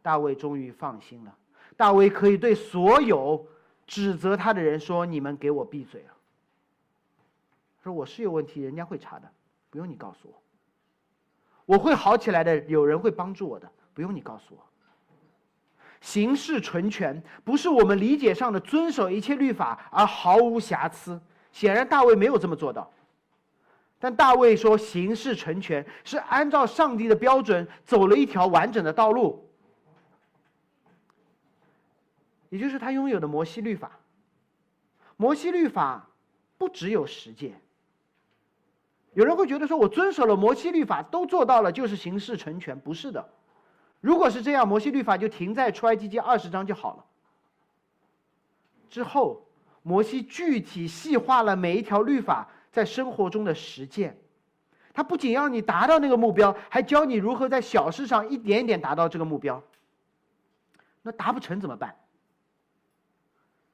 [0.00, 1.36] 大卫终于放心了。
[1.76, 3.44] 大卫可以对所有
[3.84, 6.14] 指责他的人说：“你们给我闭嘴了。”
[7.82, 9.28] 说：“我是有问题，人家会查的，
[9.68, 10.40] 不用你告诉我。
[11.64, 14.64] 我会好起来的，有人会帮助我的，不用你告诉我。”
[16.00, 21.20] 行事纯全，不是我们理解上的遵守一切律法而毫无瑕疵。
[21.56, 22.92] 显然大卫没有这么做到，
[23.98, 29.48] 但大卫说行事成全是按照上帝的标准走了一条完整的道路，
[32.50, 33.92] 也就是他拥有的摩西律法。
[35.16, 36.10] 摩西律法
[36.58, 37.54] 不只有十诫。
[39.14, 43.30] 有人会觉得说，我遵守了摩西律法都做到了，就是行事成全，不是的。
[44.02, 47.04] 如果是这样，摩西律法就停在出埃及记二十章就好了。
[48.90, 49.45] 之后。
[49.86, 54.18] 摩西具体细化了每一条律法在生活中的实践，
[54.92, 59.62] 他不仅让你达到那个目标，还教你如何在小事上一点一点达到这个目标。
[61.02, 61.94] 那达不成怎么办？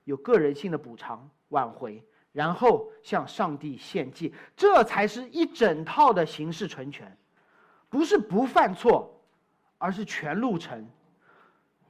[0.05, 7.17] 有个人性的补偿挽回，然后向上帝献祭，这才是一整套的形式成全，
[7.89, 9.19] 不是不犯错，
[9.79, 10.87] 而是全路程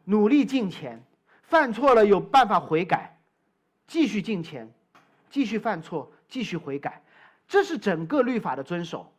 [0.05, 1.03] 努力进前，
[1.43, 3.19] 犯错了有办法悔改。
[3.87, 4.73] 继续进前，
[5.31, 7.03] 继续犯错，继续悔改，
[7.47, 9.13] 这是整个律法的遵守。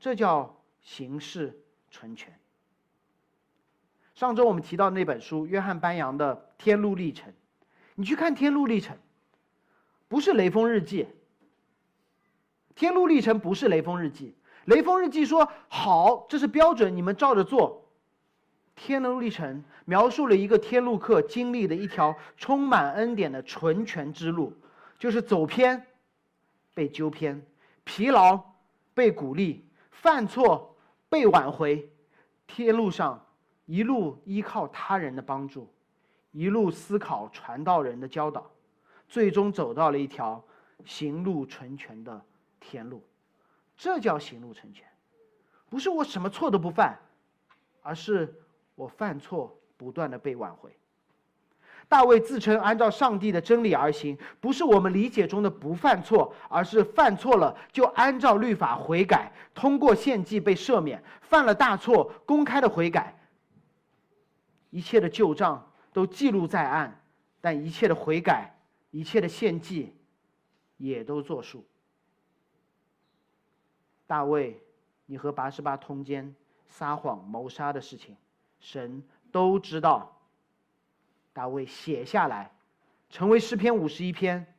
[0.00, 2.38] 这叫行事纯全。
[4.14, 7.30] 上周我们提到那本书，约翰班扬的《天路历程》，
[7.94, 8.96] 你去看《天路历程》，
[10.08, 11.04] 不是雷锋日记。
[12.74, 14.34] 《天路历程》不是雷锋日记，
[14.66, 17.87] 雷锋日记说好，这是标准，你们照着做。
[18.80, 24.56] 天路历程描述了一个天路客经历的一条充满恩典的纯全之路，
[24.96, 25.84] 就是走偏，
[26.74, 27.44] 被纠偏，
[27.82, 28.40] 疲劳，
[28.94, 30.76] 被鼓励，犯错，
[31.08, 31.90] 被挽回，
[32.46, 33.26] 天路上
[33.66, 35.68] 一路依靠他人的帮助，
[36.30, 38.48] 一路思考传道人的教导，
[39.08, 40.42] 最终走到了一条
[40.84, 42.24] 行路纯全的
[42.60, 43.02] 天路，
[43.76, 44.86] 这叫行路成全，
[45.68, 46.96] 不是我什么错都不犯，
[47.82, 48.32] 而是。
[48.78, 50.70] 我犯错，不断的被挽回。
[51.88, 63.18] 大卫自称按照上帝的真理而行，不是我们理解中的不犯错，而是犯错了就按照律法悔改，通过献祭被赦免；犯了大错，公开的悔改。
[64.70, 67.00] 一切的旧账都记录在案，
[67.40, 68.54] 但一切的悔改、
[68.92, 69.92] 一切的献祭，
[70.76, 71.66] 也都作数。
[74.06, 74.62] 大卫
[75.06, 76.32] 你和拔示巴通奸、
[76.68, 78.14] 撒谎、谋杀的事情，
[78.60, 80.20] 神都知道。
[81.32, 82.50] 大卫写下来，
[83.10, 84.54] 成为诗篇五十一篇，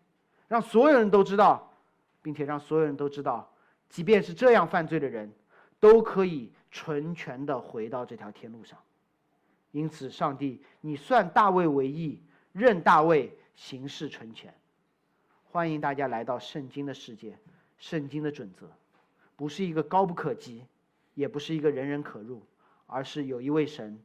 [0.47, 1.73] 让所有人都知道，
[2.21, 3.51] 并且让所有人都知道，
[3.89, 5.31] 即便是这样犯罪的人，
[5.79, 8.79] 都可以纯全的回到这条天路上。
[9.71, 12.21] 因此，上帝，你算大卫为义，
[12.53, 14.53] 任大卫行事纯全。
[15.51, 17.37] 欢迎大家来到圣经的世界，
[17.77, 18.69] 圣经的准则，
[19.35, 20.63] 不是一个高不可及，
[21.13, 22.41] 也不是一个人人可入，
[22.89, 23.97] 而是有一位神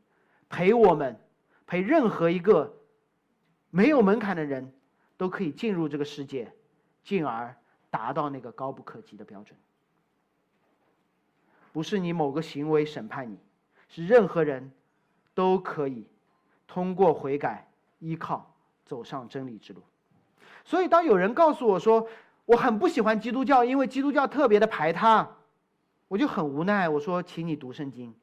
[0.48, 1.18] 陪我们。
[1.66, 2.76] 陪任何一个
[3.70, 4.70] 没有门槛的人
[5.16, 6.52] 都可以进入这个世界，
[7.02, 7.56] 进而
[7.88, 9.58] 达到那个高不可及的标准。
[11.72, 13.38] 不是你某个行为审判你，
[13.88, 14.70] 是任何人
[15.32, 16.06] 都可以
[16.66, 17.66] 通过悔改、
[17.98, 19.82] 依靠走上真理之路。
[20.66, 22.06] 所以，当有人告诉我说
[22.44, 25.36] 我很不喜欢基督教，因为基督教特别的排他，
[26.08, 26.90] 我就很无奈。
[26.90, 28.14] 我说，请你读圣经。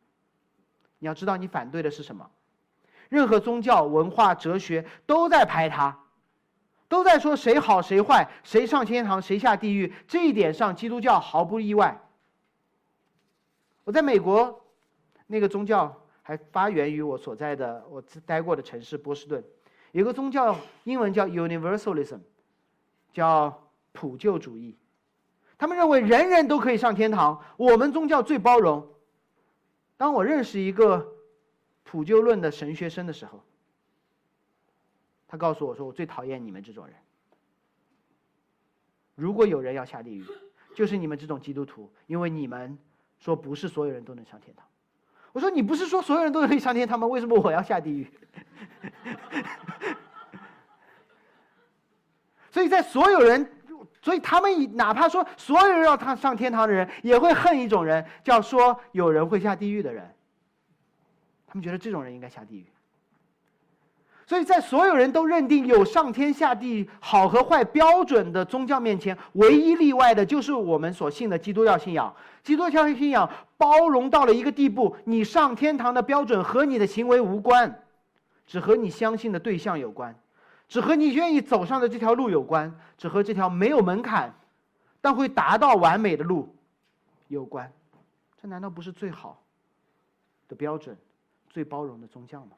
[1.02, 2.30] 你要知道，你反对的是什么？
[3.10, 5.98] 任何宗教、文化、哲学都在排他，
[6.88, 9.92] 都在说谁好谁坏，谁上天堂谁下地狱。
[10.08, 12.00] 这一点上，基督教毫不意外。
[13.84, 14.64] 我在美国，
[15.26, 19.44] 那个宗教还发源于我所在的我待过的城市波士顿，
[19.94, 22.20] 有个宗教，英文叫 Universalism，
[23.12, 24.78] 叫普救主义。
[25.58, 28.88] 他们认为人人都可以上天堂，我们宗教最包容。
[30.02, 31.16] 当我认识一个。
[31.84, 33.44] 普救论的神学生的时候，
[35.28, 36.96] 他告诉我说：“我最讨厌你们这种人。
[39.16, 40.26] 如果有人要下地狱，
[40.74, 42.78] 就是你们这种基督徒，因为你们
[43.20, 44.66] 说不是所有人都能上天堂。”
[45.34, 47.06] 我说：“你不是说所有人都可以上天堂吗？
[47.08, 48.08] 为什么我要下地狱？”
[52.52, 53.61] 所以在所有人，
[54.02, 60.12] 所以他们哪怕说所有人要他上天堂的人，也会恨一种人，叫说有人会下地狱的人。
[61.48, 62.66] 他们觉得这种人应该下地狱，
[64.26, 72.16] 所以在所有人都认定有上天下地好和坏标准的宗教面前，唯一例外的就是我们所信的基督教信仰。
[72.42, 77.84] 基督教信仰包容到了一个地步，你上天堂的标准和你的行为无关，
[78.48, 80.16] 只和你相信的对象有关，
[80.72, 84.34] 只和你愿意走上的这条路有关，只和这条没有门槛，
[85.02, 86.56] 但会达到完美的路
[87.28, 87.70] 有关。
[88.42, 89.44] 这难道不是最好
[90.48, 90.98] 的标准？
[91.50, 92.52] 最包容的宗教吗？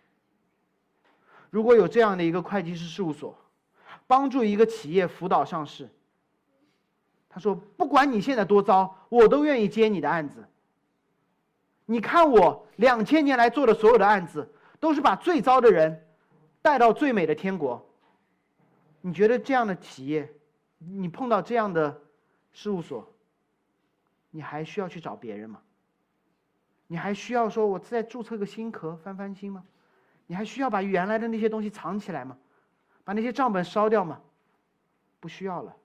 [1.49, 3.35] 如果有这样的一个会计师事务所，
[4.05, 5.89] 帮助一个企业辅导上市，
[7.27, 10.47] 他说：“不管你现在多糟，我都愿意接你的案子。
[11.87, 16.05] 你看我两千年来做的所有的案子，都是把最糟的人
[16.61, 17.83] 带到最美的天国。
[19.05, 20.33] 你觉得这样的企业，
[20.77, 22.01] 你碰到这样的
[22.53, 23.13] 事务所，
[24.31, 25.59] 你还需要去找别人吗？”
[26.87, 29.63] 你还需要说，我再注册个新壳翻翻新吗？
[30.25, 32.37] 你还需要把原来的那些东西藏起来吗？
[33.03, 34.21] 把那些账本烧掉吗？
[35.19, 35.75] 不需要了。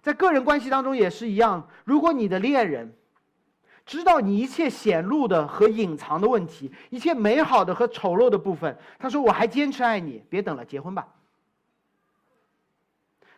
[0.00, 2.94] 在个人关系当中也是一样，如果你的恋人
[3.84, 11.08] 知道你一切显露的和隐藏的问题，一切美好的和丑陋的部分，他说我还坚持爱你，别等了，结婚吧。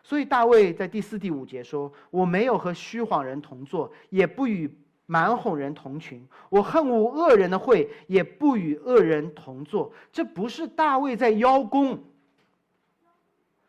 [0.09, 9.91] 所以大卫在第四、第五节说：“我没有和虚谎人同坐，也不与。”蛮哄人同群，我恨恶恶人的会，也不与恶人同坐。
[10.11, 12.03] 这不是大卫在邀功，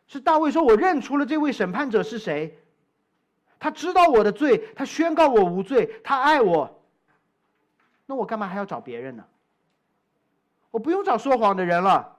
[0.05, 2.59] 是大卫说：“我认出了这位审判者是谁，
[3.59, 6.79] 他知道我的罪，他宣告我无罪，他爱我。
[8.05, 9.23] 那我干嘛还要找别人呢？
[10.69, 12.17] 我不用找说谎的人了，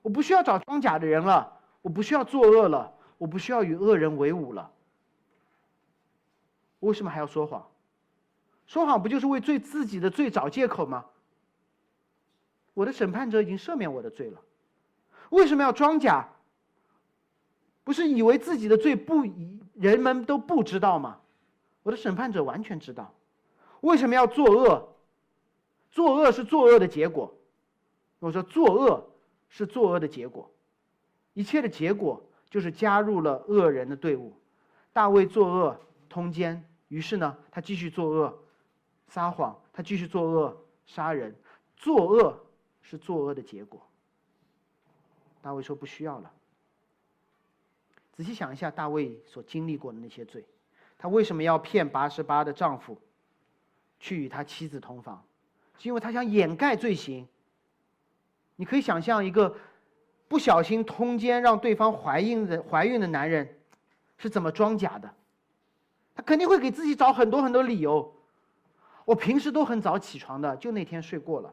[0.00, 2.90] 我不需要找装假的人了，我不需要作恶了，
[3.22, 4.72] 我不需要与恶人为伍了。
[6.80, 7.64] 为什么还要说谎？”
[8.66, 11.04] 说谎不就是为罪自己的罪找借口吗？
[12.74, 14.40] 我的审判者已经赦免我的罪了，
[15.30, 16.30] 为什么要装假？
[17.84, 19.22] 不是以为自己的罪不
[19.74, 21.20] 人们都不知道吗？
[21.84, 23.14] 我的审判者完全知道，
[23.82, 24.88] 为什么要作恶？
[25.92, 27.32] 作恶是作恶的结果。
[28.18, 29.08] 我说作恶
[29.48, 30.50] 是作恶的结果，
[31.34, 32.20] 一切的结果
[32.52, 34.38] 就是加入了恶人的队伍。
[34.92, 38.38] 大卫作恶通奸，于是呢，他继续作恶。
[39.08, 41.34] 撒谎，他继续作恶，杀人，
[41.76, 42.38] 作恶
[42.82, 43.80] 是作恶的结果。
[45.40, 46.30] 大卫说不需要了。
[48.12, 50.44] 仔细想一下，大卫所经历过的那些罪，
[50.98, 53.00] 他为什么要骗八十八的丈夫
[53.98, 55.24] 去与他妻子同房？
[55.78, 57.26] 是因为他想掩盖罪行。
[58.56, 59.56] 你可以想象一个
[60.32, 63.46] 不小心通奸让对方怀孕的怀孕的男人
[64.16, 65.14] 是怎么装假的？
[66.14, 68.10] 他肯定会给自己找很多很多理由。
[69.04, 71.52] 我平时都很早起床的，就那天睡过了。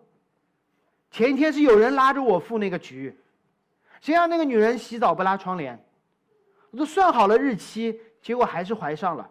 [1.12, 3.14] 前一天是有人拉着我赴那个局，
[4.00, 5.78] 谁让那个女人洗澡不拉窗帘？
[6.72, 9.30] 我都算好了日期，结果还是怀上了。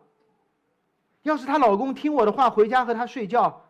[1.23, 3.65] 要是她老公听我的话，回家和她睡觉，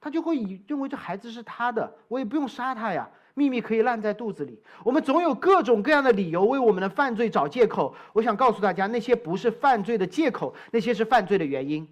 [0.00, 3.08] 她就会以认为这孩子是她的，我也不用杀他呀，
[3.38, 4.58] 秘密可以烂在肚子里。
[4.82, 7.94] 我们总有各种各样的理由为我们的犯罪找借口。
[8.14, 11.86] 我想告诉大家，那些不是犯罪的借口，那些是犯罪的原因。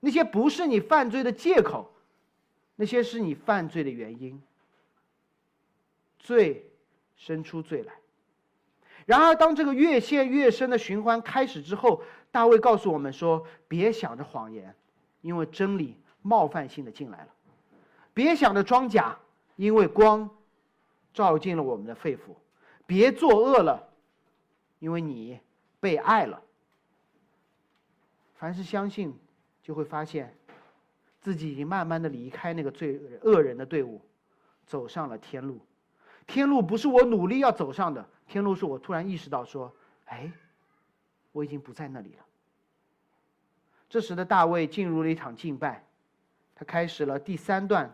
[0.00, 1.94] 那些不是你犯罪的借口，
[2.74, 4.42] 那些是你犯罪的原因。
[6.18, 6.68] 罪
[7.16, 7.92] 生出罪来。
[9.06, 12.02] 然而，当这个越陷越深的循环开始之后，
[12.32, 14.74] 大卫告诉我们说：“别想着谎言，
[15.20, 17.28] 因为真理冒犯性的进来了；
[18.12, 19.16] 别想着装假，
[19.56, 20.28] 因为光
[21.12, 22.34] 照进了我们的肺腑；
[22.86, 23.88] 别作恶了，
[24.78, 25.40] 因为你
[25.80, 26.42] 被爱了。
[28.34, 29.16] 凡是相信。”
[29.62, 30.36] 就会发现，
[31.20, 34.00] 自己已经慢慢的离开那个罪恶人的队伍，
[34.66, 35.60] 走上了天路。
[36.26, 39.72] 天路不是我努力要走上的，天路是我突然意识到说
[40.06, 40.32] ：“哎，
[41.30, 42.24] 我已经不在那里了。”
[43.88, 45.84] 这时的大卫进入了一场敬拜，
[46.56, 47.88] 他开始了第三段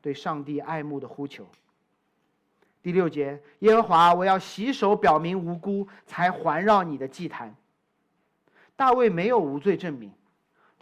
[0.00, 1.46] 对上帝爱慕的呼求。
[2.82, 7.54] 第六节，耶和华，我要洗手表明无辜，才环绕你的祭坛。
[8.76, 10.10] 大卫没有无罪证明。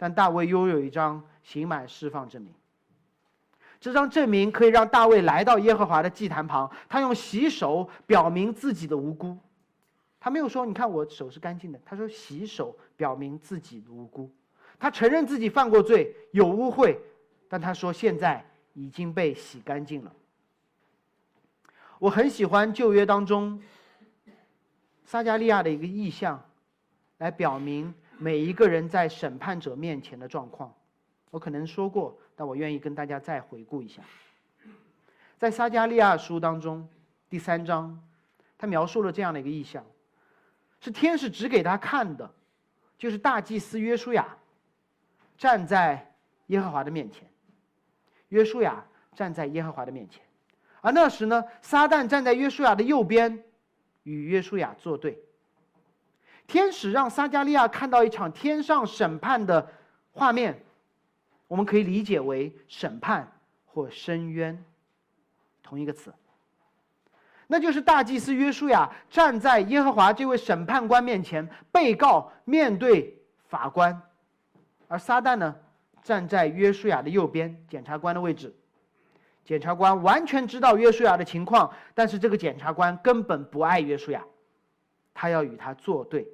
[0.01, 2.53] 但大卫拥有一张刑满释放证明。
[3.81, 9.37] 这张证明可以让大卫来到耶和华的祭坛旁，他用洗手表明自己的无辜。
[10.17, 14.31] 他没有说“你看我手是干净的”，他说“洗手表明自己无辜”。
[14.79, 16.97] 他承认自己犯过罪，有污秽，
[17.49, 20.13] 但他说现在已经被洗干净了。
[21.99, 23.61] 我很喜欢旧约当中
[25.05, 26.43] 撒加利亚的一个意象，
[27.17, 27.93] 来表明。
[28.21, 30.75] 每一个人在审判者面前的状况，
[31.31, 34.01] 我可能说过，但我愿意跟大家再回顾一下。
[35.37, 36.85] 在撒加利亚书当中，
[37.29, 37.97] 第三章，
[38.57, 39.85] 他描述了这样的一个意象：
[40.81, 42.29] 是天使指给他看的，
[42.97, 44.37] 就是大祭司约书亚
[45.37, 46.13] 站在
[46.47, 47.25] 耶和华的面前。
[48.29, 48.83] 约书亚
[49.15, 50.23] 站在耶和华的面前，
[50.81, 53.43] 而那时呢，撒旦站在约书亚的右边，
[54.03, 55.21] 与约书亚作对。
[56.47, 59.71] 天使让撒加利亚看到一场天上审判的
[60.11, 60.63] 画面，
[61.47, 63.31] 我们可以理解为审判
[63.65, 64.63] 或深渊，
[65.61, 66.11] 同一个词。
[67.45, 74.01] 那就是大祭司约书亚站在耶和华这位审判官面前，被告面对法官，
[74.87, 75.55] 而撒旦呢
[76.03, 78.53] 站在约书亚的右边，检察官的位置。
[79.45, 84.23] 检察官完全知道约书亚的情况，但是这个检察官根本不爱约书亚，
[85.13, 86.27] 他要与他作对。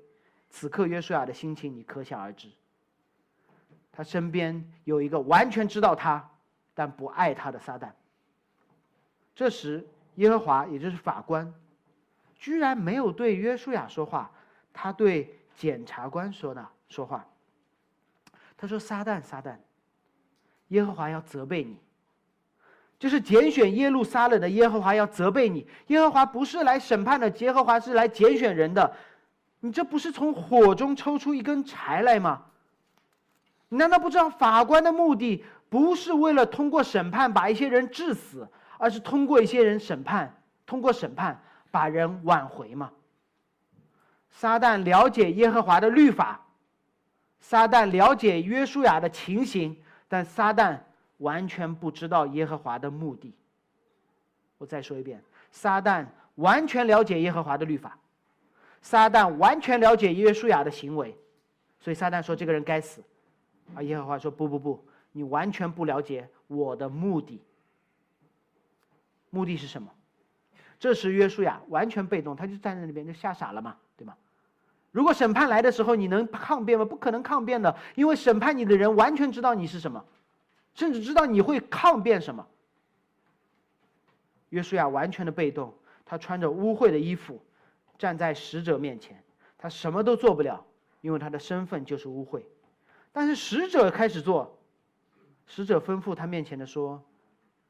[0.49, 2.49] 此刻约书亚的心情，你可想而知。
[3.91, 6.30] 他身边有一个完全知道他，
[6.74, 7.89] 但不爱他的撒旦。
[9.34, 11.53] 这时，耶和华也就是法官，
[12.38, 14.32] 居然没有对约书亚说话，
[14.74, 17.26] 他对检察官说的说话。
[18.58, 19.56] 他说：“撒旦，撒旦，
[20.70, 21.78] 耶和华要责备你，
[22.97, 25.68] 就是拣选耶路撒冷的耶和华要责备你。
[25.88, 28.95] 耶和华不是来审判的，耶和华是来拣选人的。”
[29.62, 32.43] 你这不是从火中抽出一根柴来吗？
[33.70, 38.47] 你难道不知道法官的目的不是为了通过审判把一些人治死，
[38.78, 41.41] 而是通过一些人审判，通过审判
[41.72, 42.91] 把人挽回吗？
[44.30, 46.45] 撒旦了解耶和华的律法，
[47.48, 49.78] 撒旦了解约书亚的情形，
[50.08, 50.80] 但撒旦
[51.20, 53.36] 完全不知道耶和华的目的。
[54.58, 55.22] 我再说一遍，
[55.52, 57.96] 撒旦完全了解耶和华的律法。
[58.82, 61.16] 撒旦完全了解约书亚的行为，
[61.80, 63.04] 所以撒旦说这个人该死，
[63.76, 67.39] 而耶和华说不不不，你完全不了解我的目的。
[69.30, 69.88] 目的是什么？
[70.80, 73.78] 这时约书亚完全被动，他就站在那边就吓傻了嘛，
[74.96, 76.86] 如果审判来的时候你能抗辩吗？
[76.86, 80.06] 不可能抗辩的，因为审判你的人完全知道你是什么，
[80.74, 82.48] 甚至知道你会抗辩什么。
[84.52, 85.74] 约书亚完全的被动，
[86.06, 87.43] 他穿着污秽的衣服。
[87.98, 89.22] 站在使者面前，
[89.58, 90.66] 他什么都做不了，
[91.02, 92.43] 因为他的身份就是污秽。
[93.12, 94.58] 但是使者开始做，
[95.46, 97.04] 使者吩咐他面前的说：“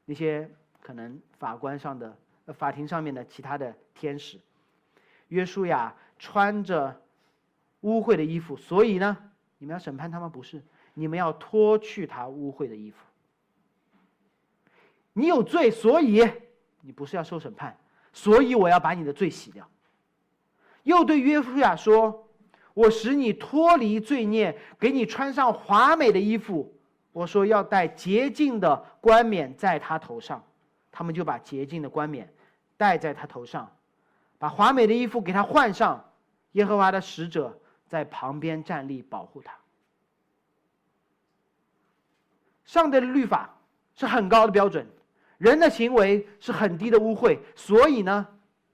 [0.06, 0.48] 那些
[0.80, 2.16] 可能法官上的、
[2.54, 4.38] 法庭上面的其他的天使，
[5.26, 7.02] 约书亚穿着
[7.86, 9.16] 污秽的衣服，所以呢，
[9.58, 10.28] 你们要审判他吗？
[10.28, 10.60] 不是，
[10.92, 12.98] 你们要脱去他污秽的衣服。
[15.12, 16.28] 你有罪，所以
[16.80, 17.78] 你不是要受审判，
[18.12, 19.64] 所以我要把你的罪洗掉。”
[20.82, 22.28] 又对约书亚说
[22.74, 26.76] ：“我使你脱离罪孽，给你穿上华美的衣服。
[27.12, 30.44] 我说要戴洁净的冠冕在他头上，
[30.90, 32.34] 他们就把洁净的冠冕
[32.76, 33.70] 戴在他头上，
[34.38, 36.02] 把华美的衣服给他换上。
[36.52, 37.60] 耶和华的使者
[37.96, 39.56] 在旁边站立保护他。
[42.66, 43.56] 上帝的律法
[43.94, 44.86] 是很高的标准，
[45.38, 48.28] 人的行为是很低的污秽，所以呢，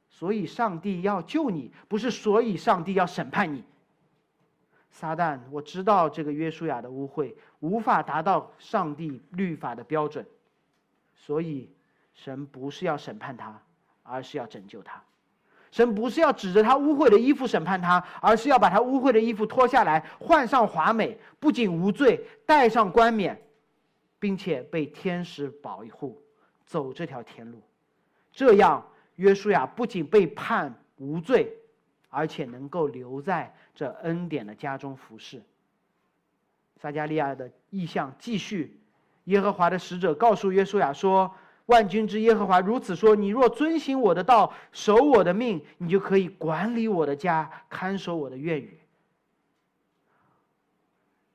[0.09, 3.63] 所以上帝要救你，不是所以上帝要审判你。
[4.91, 10.27] 撒旦，我知道这个约书亚的污秽无法达到上帝律法的标准，
[11.15, 11.71] 所以
[12.13, 13.63] 神不是要审判他，
[14.03, 15.01] 而是要拯救他。
[15.73, 23.43] 神不是要指着他污秽的衣服审判他，而是要把他污秽的衣服脱下来，换上华美，不仅无罪，戴上冠冕，
[24.21, 26.23] 并且被天使保护，
[26.65, 27.61] 走这条天路。
[28.31, 31.53] 这样，约书亚不仅被判无罪，
[32.11, 33.53] 而且能够留在。
[33.75, 35.43] 这恩典的家中服侍。
[36.77, 38.79] 撒加利亚的意象继续，
[39.25, 41.35] 耶和华的使者告诉约书亚说
[41.67, 48.79] ：“万军之耶和华如此说：你若遵行我的道，守我的命，你就可以管理我的家，看守我的院宇。”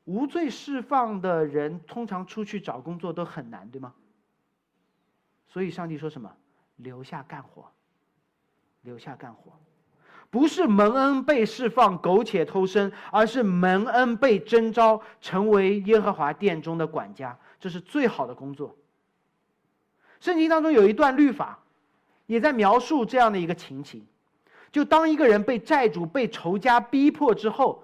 [0.06, 3.94] 无罪释放的人通常出去找工作都很难，对吗？
[5.48, 6.32] 所以上帝说什么？
[6.78, 7.66] 留下干活，
[8.84, 9.52] 留下干活。
[10.30, 18.76] 不是蒙恩被释放苟且偷生，而是蒙恩被征召成为耶和华殿中的管家，这是最好的工作。
[20.20, 21.60] 圣经当中有一段律法，
[22.26, 24.06] 也在描述这样的一个情形：
[24.72, 27.84] 就当一个人被债主、被仇家逼迫之后，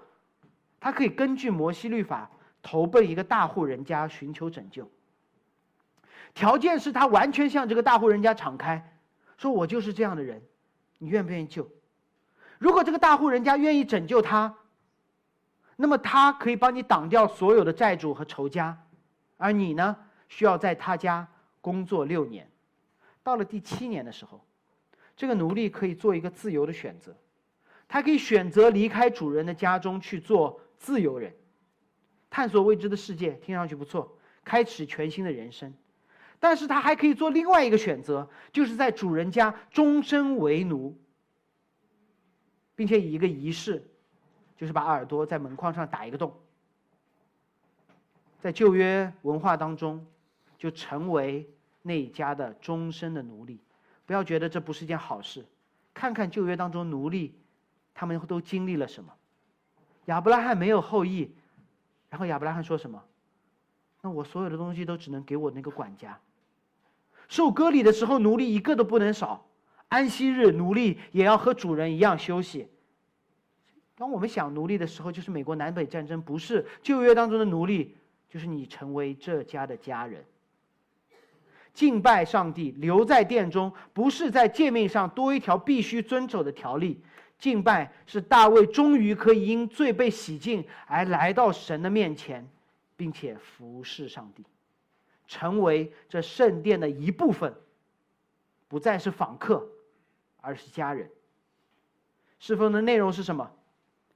[0.80, 2.30] 他可以根据摩西律法
[2.62, 4.90] 投奔一个大户人家寻求拯救。
[6.34, 8.92] 条件是他完全向这个大户人家敞开，
[9.36, 10.42] 说我就是这样的人，
[10.98, 11.68] 你愿不愿意救？
[12.58, 14.54] 如果这个大户人家愿意拯救他，
[15.76, 18.76] 那么他可以帮你挡掉所有的债主和仇家，
[19.36, 19.96] 而你呢，
[20.28, 21.28] 需要在他家
[21.64, 22.46] 工作六年。
[23.22, 24.44] 到了第七年的时候，
[25.16, 27.16] 这个奴隶可以做一个自由的选择，
[27.88, 31.34] 他可以选择离开主人的家中去做自由人，
[32.28, 35.72] 探索未知的世界，听上去不错，开始全新的人生。
[36.38, 40.94] 但是他还可以做另外一个选择，就是在主人家终身为奴。
[42.76, 43.88] 并且以一个仪式，
[44.56, 46.36] 就是把耳朵在门框上打一个洞，
[48.40, 50.04] 在旧约文化当中，
[50.58, 51.48] 就成为
[51.86, 53.60] 那家的终身的奴隶。
[54.06, 55.44] 不要觉得这不是件好事，
[55.92, 57.34] 看看旧约当中奴隶，
[57.94, 59.12] 他们都经历了什么。
[60.06, 61.30] 亚伯拉罕没有后裔，
[62.10, 63.02] 然后亚伯拉罕说什么？
[64.02, 66.18] 那我所有的东西都只能给我那个管家。
[67.28, 69.46] 受割礼的时候，奴隶一个都不能少。
[69.88, 72.68] 安息日，奴隶也要和主人一样休息。
[73.96, 77.96] 当我们想奴隶的时候，就是美国南北战争，不是旧约当中的奴隶，
[78.28, 80.22] 就是你成为这家的家人。
[81.74, 87.02] 敬拜上帝，留在殿中，不是在诫命上多一条必须遵守的条例。
[87.38, 92.48] 敬拜是大卫终于可以因罪被洗净而来到神的面前，
[92.96, 94.42] 并且服侍上帝，
[95.26, 97.52] 成为这圣殿的一部分，
[98.68, 99.68] 不再是访客。
[100.46, 101.08] 而是家人。
[102.38, 103.50] 侍奉的内容是什么？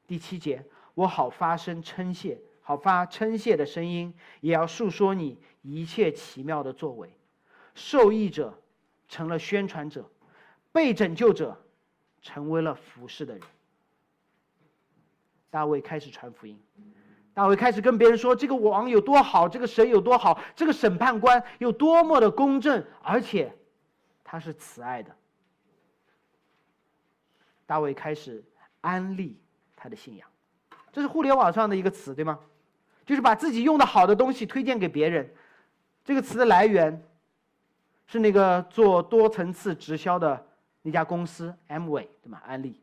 [0.07, 7.11] 第七节，我好发声称谢，好发称谢的声音，也要述说你一切奇妙的作为。
[7.79, 8.61] 受益者
[9.09, 10.05] 成了宣传者，
[10.73, 11.57] 被拯救者
[12.21, 13.43] 成为了服侍的人。
[15.49, 16.61] 大卫开始传福音，
[17.33, 23.57] 大卫开始跟别人说：这个王有多好，这个神有多好，这个审判官有多么的公正，而且
[24.25, 25.15] 他是慈爱的。
[27.65, 28.45] 大卫开始
[28.81, 29.41] 安利
[29.77, 30.29] 他的信仰，
[30.93, 32.41] 这是互联网上的一个词，对吗？
[33.07, 35.33] 就是把自己用的好的东西推荐给别人。
[36.05, 37.08] 这个词的来源
[38.09, 40.45] 是那个做多层次直销的
[40.83, 42.43] 那家公司 Mway，对吗？
[42.45, 42.81] 安利。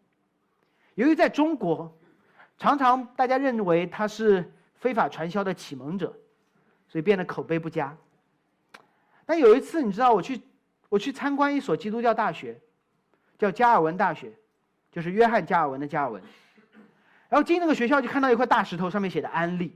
[0.93, 1.93] 由于在中国，
[2.57, 6.15] 常常大家认为他是非法传销的启蒙者，
[6.87, 7.93] 所以变得口碑不佳。
[9.25, 10.41] 但有一次，你知道，我去
[10.87, 12.57] 我去参观一所基督教大学，
[13.37, 14.31] 叫加尔文大学。
[14.91, 16.23] 就是约翰加尔文的加尔文，
[17.27, 19.75] 然后进那个学校就看到一块大石头，上面写的安利。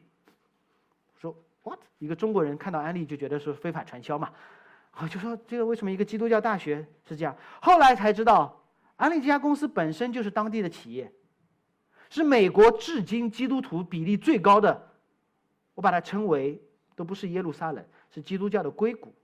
[1.20, 1.78] 说 what？
[1.97, 4.32] 一个中国人看到安利就觉得是非法传销嘛？
[4.97, 7.35] 我就说这个为什么一个基督教大学是这样？
[7.61, 8.61] 后来才知道，
[8.97, 11.11] 安利这家公司本身就是当地的企业，
[12.09, 14.89] 是美国至今基督徒比例最高的。
[15.75, 16.61] 我把它称为
[16.95, 19.15] 都不是耶路撒冷，是基督教的硅谷。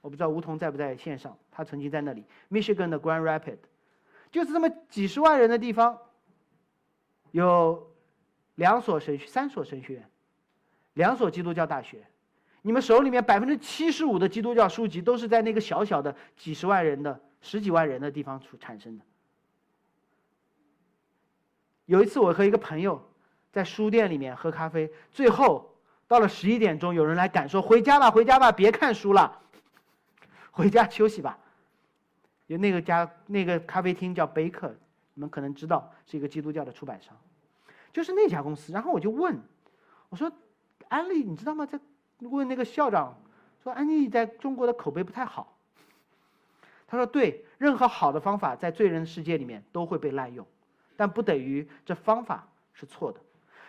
[0.00, 3.58] 我不知道吴桐在不在线上，他曾经在那里，Michigan 的 Grand Rapid，。
[4.32, 5.96] 就是这么几十万人的地方，
[7.30, 7.94] 有
[8.56, 10.10] 两所神学，三所神学院，
[10.94, 12.04] 两所基督教大学。
[12.66, 19.04] 你们手里面百分之七十五的基督教书籍都是在那个小小的几十万人的、十几万人的地方出产生的。
[21.84, 23.06] 有一次，我和一个朋友
[23.52, 25.76] 在书店里面喝咖啡，最后
[26.08, 29.42] 到了十一点钟，有人来赶说：“回家吧，回家吧，别看书了，
[30.50, 31.38] 回家休息吧。”
[32.48, 34.74] 有那个家那个咖啡厅叫贝克，
[35.12, 37.14] 你们可能知道是一个基督教的出版商，
[37.92, 38.72] 就是那家公司。
[38.72, 39.38] 然后我就问，
[40.08, 40.32] 我说
[40.88, 41.78] ：“安利你知道吗？”在
[42.30, 43.16] 问那个校长
[43.62, 45.58] 说：“安利在中国的口碑不太好。
[46.86, 50.46] ”他说：“对，任何好的方法在罪人世界里面都会被滥用。”
[50.96, 53.18] 但不等于这方法是错的，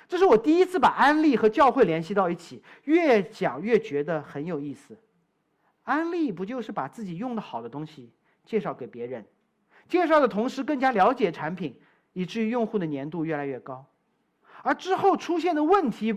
[0.08, 4.96] 这是我第一次把安利和教会联系到一起，越讲越觉得很有意思。
[5.84, 8.12] 安利不就是把自己用的好的东西
[8.44, 9.26] 介绍给别人，
[9.88, 11.80] 介绍的同时更加了解产品，
[12.14, 13.84] 以至于用户的粘度越来越高。
[14.62, 16.16] 而之后出现的问题，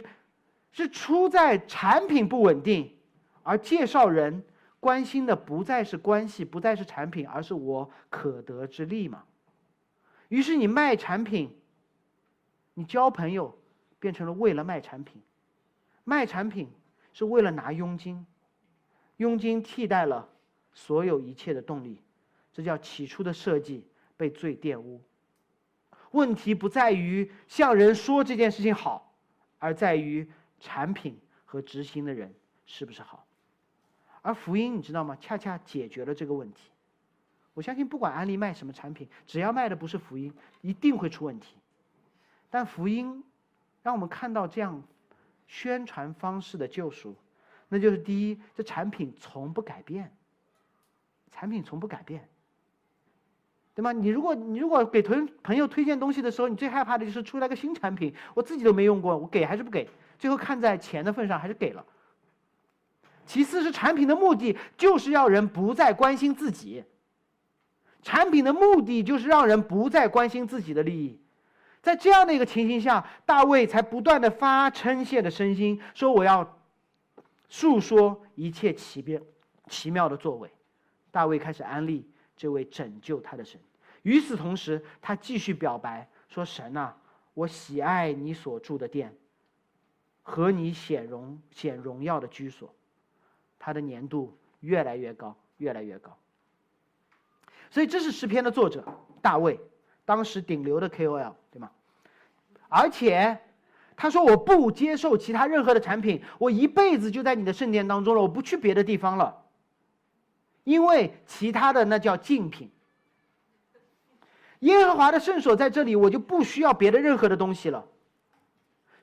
[0.73, 2.97] 是出在产品不稳定，
[3.43, 4.45] 而介绍人
[4.81, 9.25] 关心的不再是关系，不再是产品，而是我可得之利嘛。
[10.29, 11.57] 于是你卖产品，
[12.75, 13.59] 你交朋友
[13.99, 15.21] 变成了为了卖产品，
[16.05, 16.71] 卖产品
[17.13, 18.25] 是为了拿佣金，
[19.17, 20.29] 佣金替代了
[20.73, 22.01] 所有一切的动力，
[22.53, 23.85] 这叫起初的设计
[24.17, 25.03] 被罪玷污。
[26.13, 29.15] 问题不在于向人说这件事情好，
[29.59, 30.31] 而在于
[30.61, 32.35] 产品和执行的人
[32.67, 33.25] 是不是好。
[34.23, 35.17] 而福音你知道吗？
[35.21, 36.71] 恰恰解决了这个问题。
[37.55, 41.57] 我相信，不管安利卖什么产品，只要卖的不是福音，一定会出问题。
[42.51, 43.25] 但福音
[43.83, 44.83] 让我们看到这样
[45.47, 47.17] 宣传方式的救赎，
[47.69, 50.15] 那就是第一，这产品从不改变，
[51.31, 52.29] 产品从不改变，
[53.75, 53.93] 对吗？
[53.93, 59.89] 你如果你如果给朋朋友推荐东西的时候，你最害怕的就是出来个新产品，我自己都没用过，我给还是不给？
[60.19, 61.85] 最后看在钱的份上，还是给了。
[63.25, 66.83] 其次是产品的目的就是要人不再关心自己。
[68.03, 71.21] 产品的目的就是让人不再关心自己的利益，
[71.83, 76.59] 在这样的一个情形下，大卫才不断的发称谢的声音，说我要
[77.49, 79.21] 述说一切奇变、
[79.67, 80.51] 奇妙的作为。
[81.11, 83.61] 大卫开始安利这位拯救他的神。
[84.03, 86.97] 与此同时，他继续表白说：“神啊，
[87.35, 89.15] 我喜爱你所住的殿，
[90.29, 92.73] 和你显荣显荣耀的居所。”
[93.59, 96.17] 它的年度越来越高，越来越高。
[97.71, 98.85] 所以这是诗篇的作者
[99.23, 99.59] 大卫，
[100.05, 101.71] 当时顶流的 KOL，对吗？
[102.69, 103.39] 而且
[103.97, 109.45] 他说：“我不接受其他任何的产品，我一辈子就在你的圣殿当中了，我不去别的地方了，
[110.65, 112.71] 因为其他的那叫竞品。
[114.61, 117.85] 耶和华的圣所在这里，我就不需要别的任何的东西了。”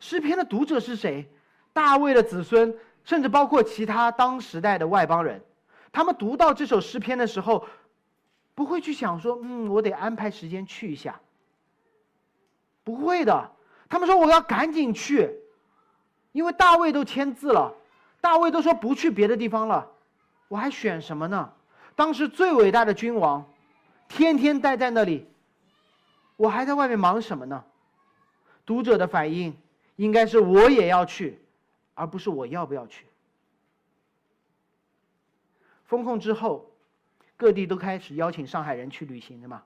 [0.05, 1.27] 诗篇的读者是谁？
[1.73, 5.41] 大卫的子孙，甚至包括其他当时代的外邦人，
[5.91, 7.65] 他们读到这首诗篇的时候。
[8.53, 11.19] 不会去想说，嗯，我得安排时间去一下。
[12.85, 13.51] 不会的，
[13.89, 15.29] 他们说我要赶紧去，
[16.31, 17.73] 因为大卫都签字了，
[18.21, 19.91] 大卫都说不去别的地方了，
[20.47, 21.51] 我还选什么呢？
[21.97, 23.45] 当时最伟大的君王，
[24.07, 25.27] 天天待在那里，
[26.37, 27.61] 我还在外面忙什么呢？
[28.65, 29.53] 读者的反应
[29.95, 31.39] 应该是我也要去，
[31.93, 33.05] 而不是我要不要去。
[35.85, 36.69] 封控之后。
[37.37, 39.61] 各地都开始邀请上海人去旅行的嘛，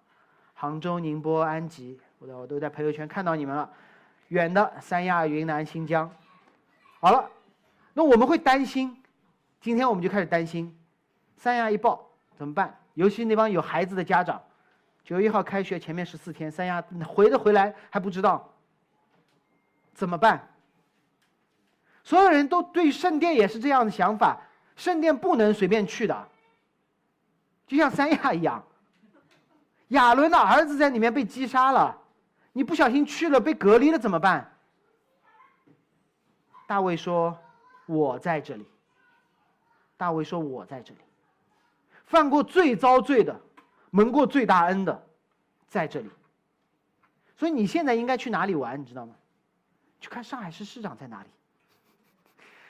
[0.56, 3.72] 杭州、宁波、安吉，我我都在朋友圈看到你们了。
[4.30, 6.12] 远的三亚、云南、新疆，
[7.00, 7.30] 好了，
[7.94, 9.00] 那我们会担心，
[9.62, 10.76] 今天我们就开始担心，
[11.38, 12.76] 三亚一爆怎么办？
[12.96, 14.42] 尤其那帮有孩子的家长，
[15.04, 18.52] 九月一号开学，前面十四天，三亚回的回来还不知道，
[20.00, 20.48] 怎么办？
[22.06, 24.40] 所有人都对圣殿也是这样的想法，
[24.78, 26.30] 圣殿不能随便去的。
[27.68, 28.64] 就像三亚一样，
[29.90, 31.98] 亚伦的儿子在里面被击杀了，
[32.54, 34.56] 你不小心去了被隔离了怎么办？
[36.66, 37.38] 大卫说
[37.86, 38.66] ：“我在这里。”
[39.98, 41.00] 大卫说：“我在这里。”
[42.08, 43.38] 犯过最遭罪的，
[43.92, 45.04] 蒙过最大恩的，
[45.68, 46.10] 在这里。
[47.36, 48.80] 所以你现在应该去哪里玩？
[48.80, 49.14] 你知道吗？
[50.00, 51.30] 去看上海市市长在哪里。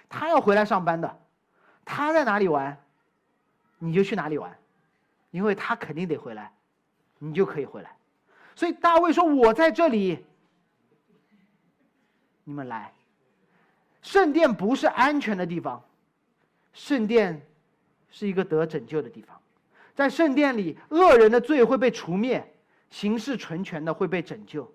[0.07, 1.19] 他要回来上班的，
[1.85, 2.77] 他在哪里玩，
[3.77, 4.57] 你就去哪里玩。
[5.31, 6.51] 因为他肯定得回来，
[7.19, 7.95] 你就可以回来。
[8.55, 10.25] 所以大卫说：“我在这里，
[12.43, 12.91] 你们来。
[14.01, 15.83] 圣殿不是安全的地方，
[16.73, 17.45] 圣殿
[18.09, 19.39] 是一个得拯救的地方。
[19.93, 22.51] 在圣殿里，恶人的罪会被除灭，
[22.89, 24.73] 行事纯全的会被拯救，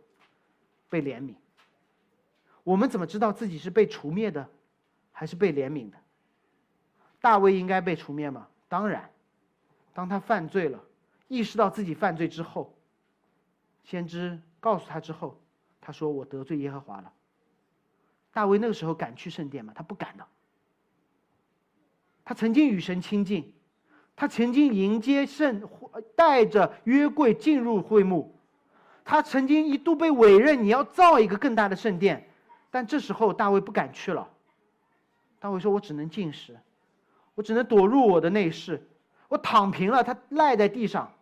[0.88, 1.34] 被怜悯。
[2.64, 4.48] 我们怎么知道自己是被除灭的，
[5.12, 5.96] 还是被怜悯的？
[7.20, 8.48] 大卫应该被除灭吗？
[8.68, 9.08] 当然。
[9.92, 10.82] 当他犯罪了，
[11.28, 12.76] 意识到自己犯罪之后，
[13.84, 15.40] 先知告诉他之后，
[15.80, 17.12] 他说：“我得罪耶和华了。”
[18.34, 19.72] 大卫那个时候敢去圣殿吗？
[19.72, 20.26] 他不敢的。
[22.24, 23.54] 他曾经与神亲近，
[24.16, 25.62] 他曾经迎接圣，
[26.16, 28.34] 带着约柜进入会幕，
[29.04, 32.28] 他曾经一度被委任你要造一个更大的圣殿，
[32.74, 34.28] 但这时候大卫不敢去了。
[35.38, 36.58] 大卫说：“我只能进食，
[37.36, 38.84] 我只能躲入我的内室。”
[39.30, 41.12] 我躺平了，他赖在地上，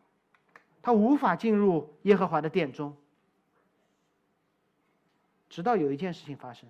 [0.81, 2.97] 他无法进入耶和华的殿中。
[5.51, 6.67] 直到有一件事情发生，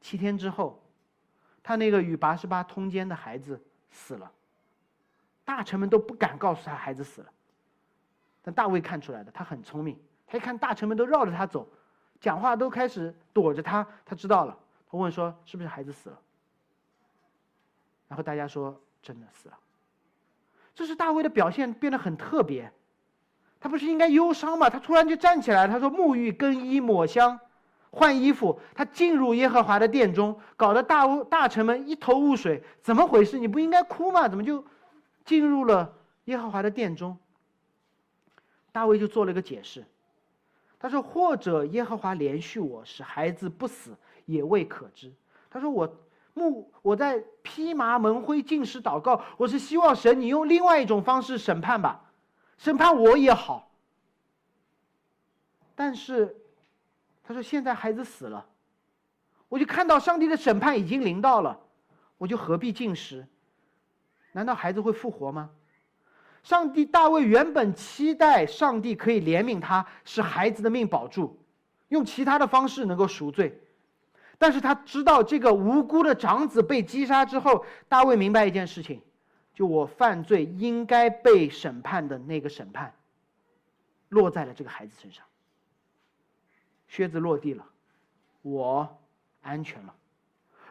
[0.00, 0.80] 七天之后，
[1.60, 4.30] 他那个与八十八通奸的孩子死了，
[5.44, 7.32] 大臣们都不敢告诉他孩子死了，
[8.42, 11.68] 但大卫看出来的，他很聪明，他一看大臣们都绕着他走，
[12.20, 14.56] 讲话都开始躲着他，他知道了，
[14.90, 16.18] 他问说是不是孩子死了，
[18.08, 19.58] 然后大家说真的死了。
[20.74, 22.72] 这是大卫的表现变得很特别，
[23.58, 24.70] 他不是应该忧伤吗？
[24.70, 27.38] 他突然就站起来，他说：“沐浴、更衣、抹香、
[27.90, 33.38] 换衣服。”他进入耶和华的殿中，搞得大大臣们一头雾水，怎么回事？
[33.38, 34.28] 你不应该哭吗？
[34.28, 34.64] 怎么就
[35.24, 35.94] 进入了
[36.24, 37.18] 耶和华的殿中？
[38.72, 39.84] 大卫就做了一个解释，
[40.80, 45.12] 他说：“或者耶和华连续我，使孩子不死，也未可知。”
[45.48, 45.96] 他说：“我。”
[46.32, 52.12] 目我在披麻蒙灰进食祷告，我是希望神你用另外一种方式审判吧，
[52.56, 53.68] 审判我也好。
[55.74, 56.36] 但是，
[57.24, 58.46] 他说现在孩子死了，
[59.48, 61.58] 我就看到上帝的审判已经临到了，
[62.16, 63.26] 我就何必进食？
[64.30, 65.50] 难道孩子会复活吗？
[66.42, 71.38] 上帝大卫原本期待上帝可以怜悯他，使孩子的命保住，
[71.88, 73.60] 用其他的方式能够赎罪。
[74.38, 79.02] 但是他知道这个无辜的长子被击杀之后，大卫明白一件事情：，
[79.54, 82.94] 就我犯罪应该被审判的那个审判，
[84.08, 85.22] 落在了这个孩子身上。
[86.88, 87.64] 靴子落地了，
[88.40, 88.98] 我
[89.42, 89.94] 安全了。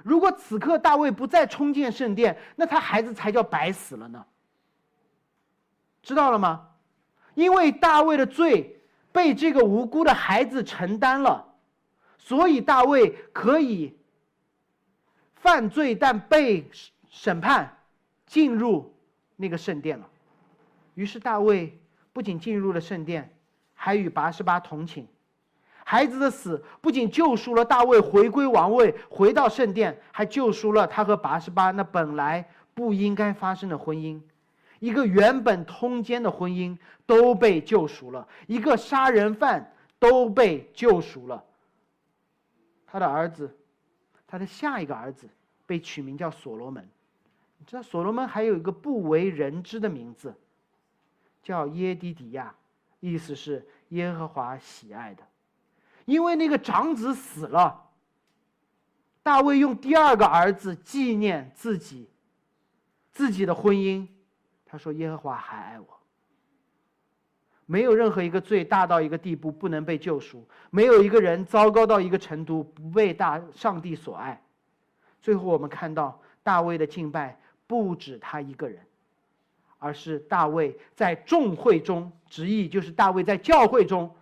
[0.04, 4.26] 如果此刻大卫不再冲进圣殿，那他孩子才叫白死了呢。
[6.10, 6.70] 知道了吗？
[7.36, 8.82] 因为大卫的罪
[9.12, 11.46] 被这个无辜的孩子承担了。
[12.18, 13.96] 所以大卫可以
[15.36, 16.68] 犯罪，但被
[17.12, 17.78] 审判，
[18.26, 18.92] 进入
[19.36, 20.10] 那个圣殿了。
[20.96, 21.80] 于是大卫
[22.12, 23.32] 不仅进入了圣殿，
[23.76, 25.08] 还与拔示巴同寝。
[25.84, 34.20] 孩子的死不仅救赎了大卫回归王位，回到圣殿，还救赎了他和拔示巴那本来不应该发生的婚姻。
[34.80, 41.44] 一个原本通奸的婚姻都被救赎了，一个杀人犯都被救赎了。
[42.88, 43.56] 他的儿子，
[44.26, 45.30] 他的下一个儿子
[45.66, 46.88] 被取名叫所罗门。
[47.58, 50.34] 你知道所罗门还有一个不为人知的名字，
[51.44, 52.56] 叫耶迪底亚，
[53.02, 55.24] 意思是耶和华喜爱的。
[56.06, 57.90] 因为那个长子死了，
[59.22, 62.10] 大卫用第二个儿子纪念自己，
[63.12, 64.08] 自己的婚姻。
[64.70, 65.88] 他说：“耶和华还爱我。”
[67.66, 74.42] 没有任何一个罪大到一个地步不能被救赎，没有一个人糟糕到一个程度不被大上帝所爱。
[75.22, 78.80] 最后我们看到大卫的敬拜不止他一个人，
[79.78, 84.16] 而是大卫在众会中，直译就是大卫在教会中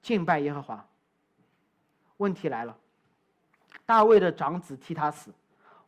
[0.00, 0.86] 敬拜耶和华。
[2.16, 2.74] 问题来了，
[3.84, 5.30] 大卫的长子替他死，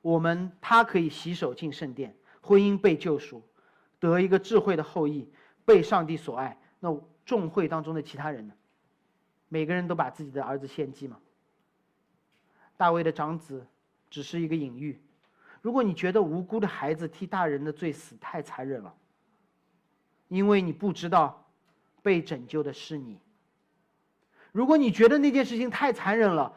[0.03, 3.43] 我们他可以洗手进圣殿，婚姻被救赎，
[3.99, 5.29] 得一个智慧的后裔，
[5.65, 6.59] 被上帝所爱。
[6.81, 8.55] 那众会当中的其他人呢？
[9.49, 11.19] 每个人都把自己的儿子献祭吗？
[12.77, 13.67] 大卫的长子
[14.09, 15.01] 只是一个隐喻。
[15.61, 18.95] 如果你觉得无辜的孩子替大人的罪死太残忍了，
[20.29, 21.45] 因为你不知道
[22.03, 23.19] 被拯救的是你。
[24.53, 26.55] 如果你觉得那件事情太残忍了，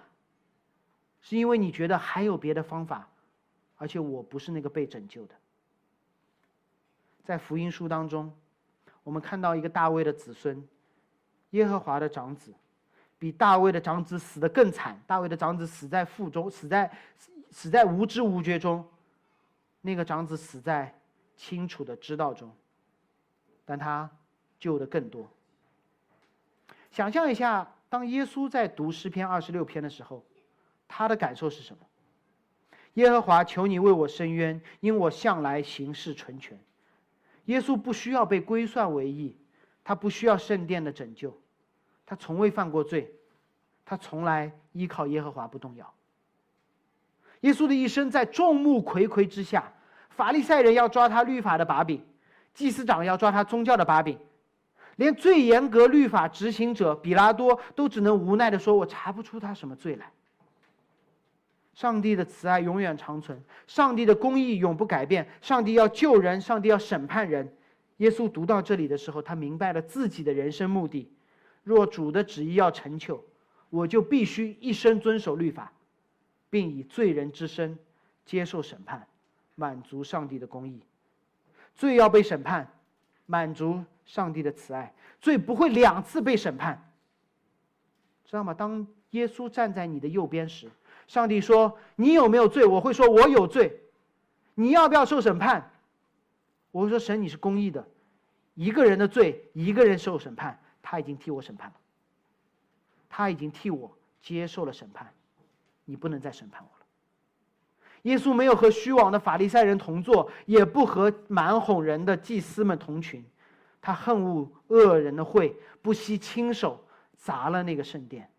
[1.19, 3.09] 是因为你觉得还有别的方法，
[3.77, 5.35] 而且我不是那个被拯救的。
[7.23, 8.31] 在福音书当中。
[9.03, 10.63] 我们看到一个大卫的子孙，
[11.51, 12.53] 耶和华的长子，
[13.17, 15.01] 比大卫的长子死得更惨。
[15.07, 16.91] 大卫的长子死在腹中，死在
[17.49, 18.83] 死在无知无觉中；
[19.81, 20.93] 那个长子死在
[21.35, 22.51] 清楚的知道中，
[23.65, 24.07] 但他
[24.59, 25.27] 救的更多。
[26.91, 30.23] 想象一下，当耶稣在读诗篇二十六篇的时候，
[30.87, 31.83] 他的感受是什么？
[32.93, 36.59] 耶和华，求你为我伸冤，因我向来行事纯全。
[37.45, 39.35] 耶稣不需要被归算为义，
[39.83, 41.35] 他不需要圣殿的拯救，
[42.05, 43.13] 他从未犯过罪，
[43.83, 45.93] 他从来依靠耶和华不动摇。
[47.41, 49.73] 耶稣的一生在众目睽睽之下，
[50.09, 52.05] 法利赛人要抓他律法的把柄，
[52.53, 54.19] 祭司长要抓他宗教的把柄，
[54.97, 60.11] 连最严格律法执行者比拉多都只能无奈的说：“我查不出他什么罪来。”
[61.81, 65.27] 上帝的慈爱永远长存，上帝的公义永不改变。
[65.41, 67.51] 上帝要救人，上帝要审判人。
[67.97, 71.11] 耶稣读到这里的时候，他明白了自己的人生目的：
[71.63, 73.25] 若主的旨意要成就，
[73.71, 75.73] 我就必须一生遵守律法，
[76.51, 77.75] 并以罪人之身
[78.27, 79.07] 接受审判，
[79.55, 80.83] 满足上帝的公义。
[81.73, 82.71] 罪要被审判，
[83.25, 84.93] 满足上帝的慈爱。
[85.19, 86.91] 罪不会两次被审判，
[88.23, 88.53] 知道吗？
[88.53, 90.69] 当耶稣站在你的右边时。
[91.11, 93.81] 上帝说：“你有没有罪？”我会说：“我有罪。”
[94.55, 95.69] 你要不要受审判？
[96.71, 97.85] 我会说：“神，你是公义的，
[98.53, 101.75] 一个人的罪，一个人受审判，他已经替我审判了，
[103.09, 105.13] 他已经替我接受了审判，
[105.83, 106.85] 你不能再审判我了。”
[108.03, 113.21] 耶稣没有和虚妄的法利赛人同坐，也不和蛮哄人的祭司们同群，
[113.81, 116.81] 他恨恶恶人的会，不惜亲手
[117.17, 118.31] 砸了那个圣殿，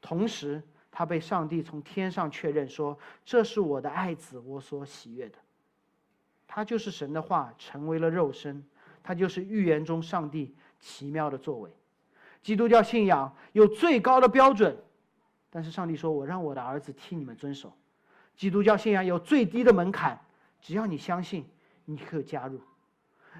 [0.00, 0.62] 同时。
[0.94, 5.38] 他被上帝从天上确认说：“这是我的爱子，我所喜悦的。”
[6.46, 8.62] 他就是神的话成为了肉身，
[9.02, 11.70] 他就是预言中上帝奇妙的作为。
[12.42, 14.76] 基督教信仰有最高的标准，
[15.48, 17.72] 但是上帝说：“我让我的儿子替你们遵守。”
[18.36, 20.20] 基督教信仰有最低的门槛，
[20.60, 21.46] 只要你相信，
[21.86, 22.60] 你可以加入。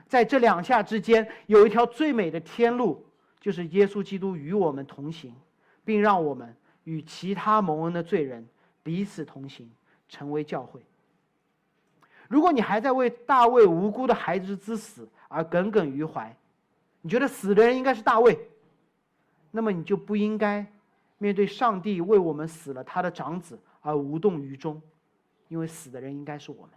[0.09, 3.05] 在这两下之间，有一条最美的天路，
[3.41, 5.35] 就是耶稣基督与我们同行，
[5.85, 6.57] 并让我们。
[6.85, 8.47] 与其他蒙恩的罪人
[8.83, 9.71] 彼此同行，
[10.09, 10.85] 成为教会。
[12.29, 16.35] 如果你还在为大卫无辜的孩子之死而耿耿于怀，
[17.01, 18.49] 你觉得死的人应该是大卫，
[19.51, 20.67] 那么你就不应该
[21.19, 24.81] 面对上帝为我们死了他的长子而无动于衷，
[25.49, 26.71] 因为死的人应该是我们。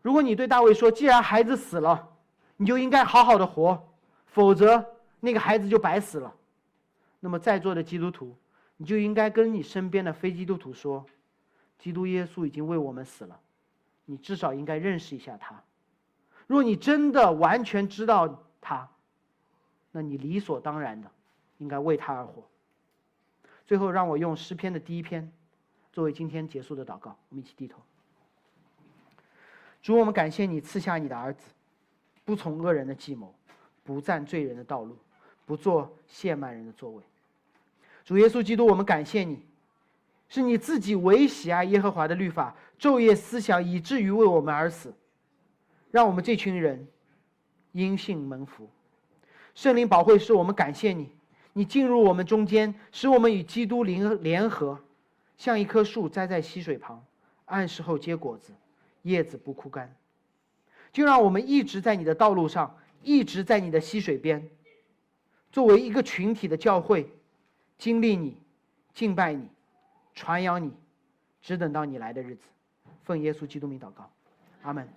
[0.00, 2.08] 如果你对大卫说：“既然孩子死了，
[2.56, 3.82] 你就应该好好的活，
[4.26, 4.86] 否则
[5.18, 6.32] 那个孩子就白死了。”
[7.20, 8.36] 那么，在座的基督徒，
[8.76, 11.04] 你就应该跟你身边的非基督徒说
[11.78, 13.40] ：“基督耶稣已经为我们死了，
[14.04, 15.60] 你至少应该认识一下他。
[16.46, 18.88] 若你真的完全知道他，
[19.90, 21.10] 那你理所当然的
[21.58, 22.42] 应该为他而活。”
[23.66, 25.30] 最后，让我用诗篇的第一篇
[25.92, 27.16] 作为今天结束的祷告。
[27.28, 27.80] 我们一起低头。
[29.82, 31.50] 主，我们感谢你赐下你的儿子，
[32.24, 33.34] 不从恶人的计谋，
[33.82, 34.96] 不占罪人的道路。
[35.48, 37.02] 不做亵慢人的座位，
[38.04, 39.46] 主耶稣基督，我们感谢你，
[40.28, 44.92] 是你自己唯喜爱耶和华的律法，昼夜思想，以至于为我们而死，
[45.90, 46.86] 让我们这群人
[47.72, 48.68] 因信蒙福。
[49.54, 51.10] 圣灵保会师，我们感谢你，
[51.54, 54.78] 你进入我们中间，使我们与基督联联合，
[55.38, 57.02] 像一棵树栽在溪水旁，
[57.46, 58.52] 按时候结果子，
[59.00, 59.96] 叶子不枯干。
[60.92, 64.46] 就让我们一直在你的道路上，一直在你的溪水边。
[65.58, 67.04] 作为一个群体的教会，
[67.78, 68.36] 经历你，
[68.94, 69.48] 敬拜你，
[70.14, 70.72] 传扬你，
[71.42, 72.42] 只等到你来的日子。
[73.02, 74.08] 奉耶稣基督名祷告，
[74.62, 74.88] 阿门。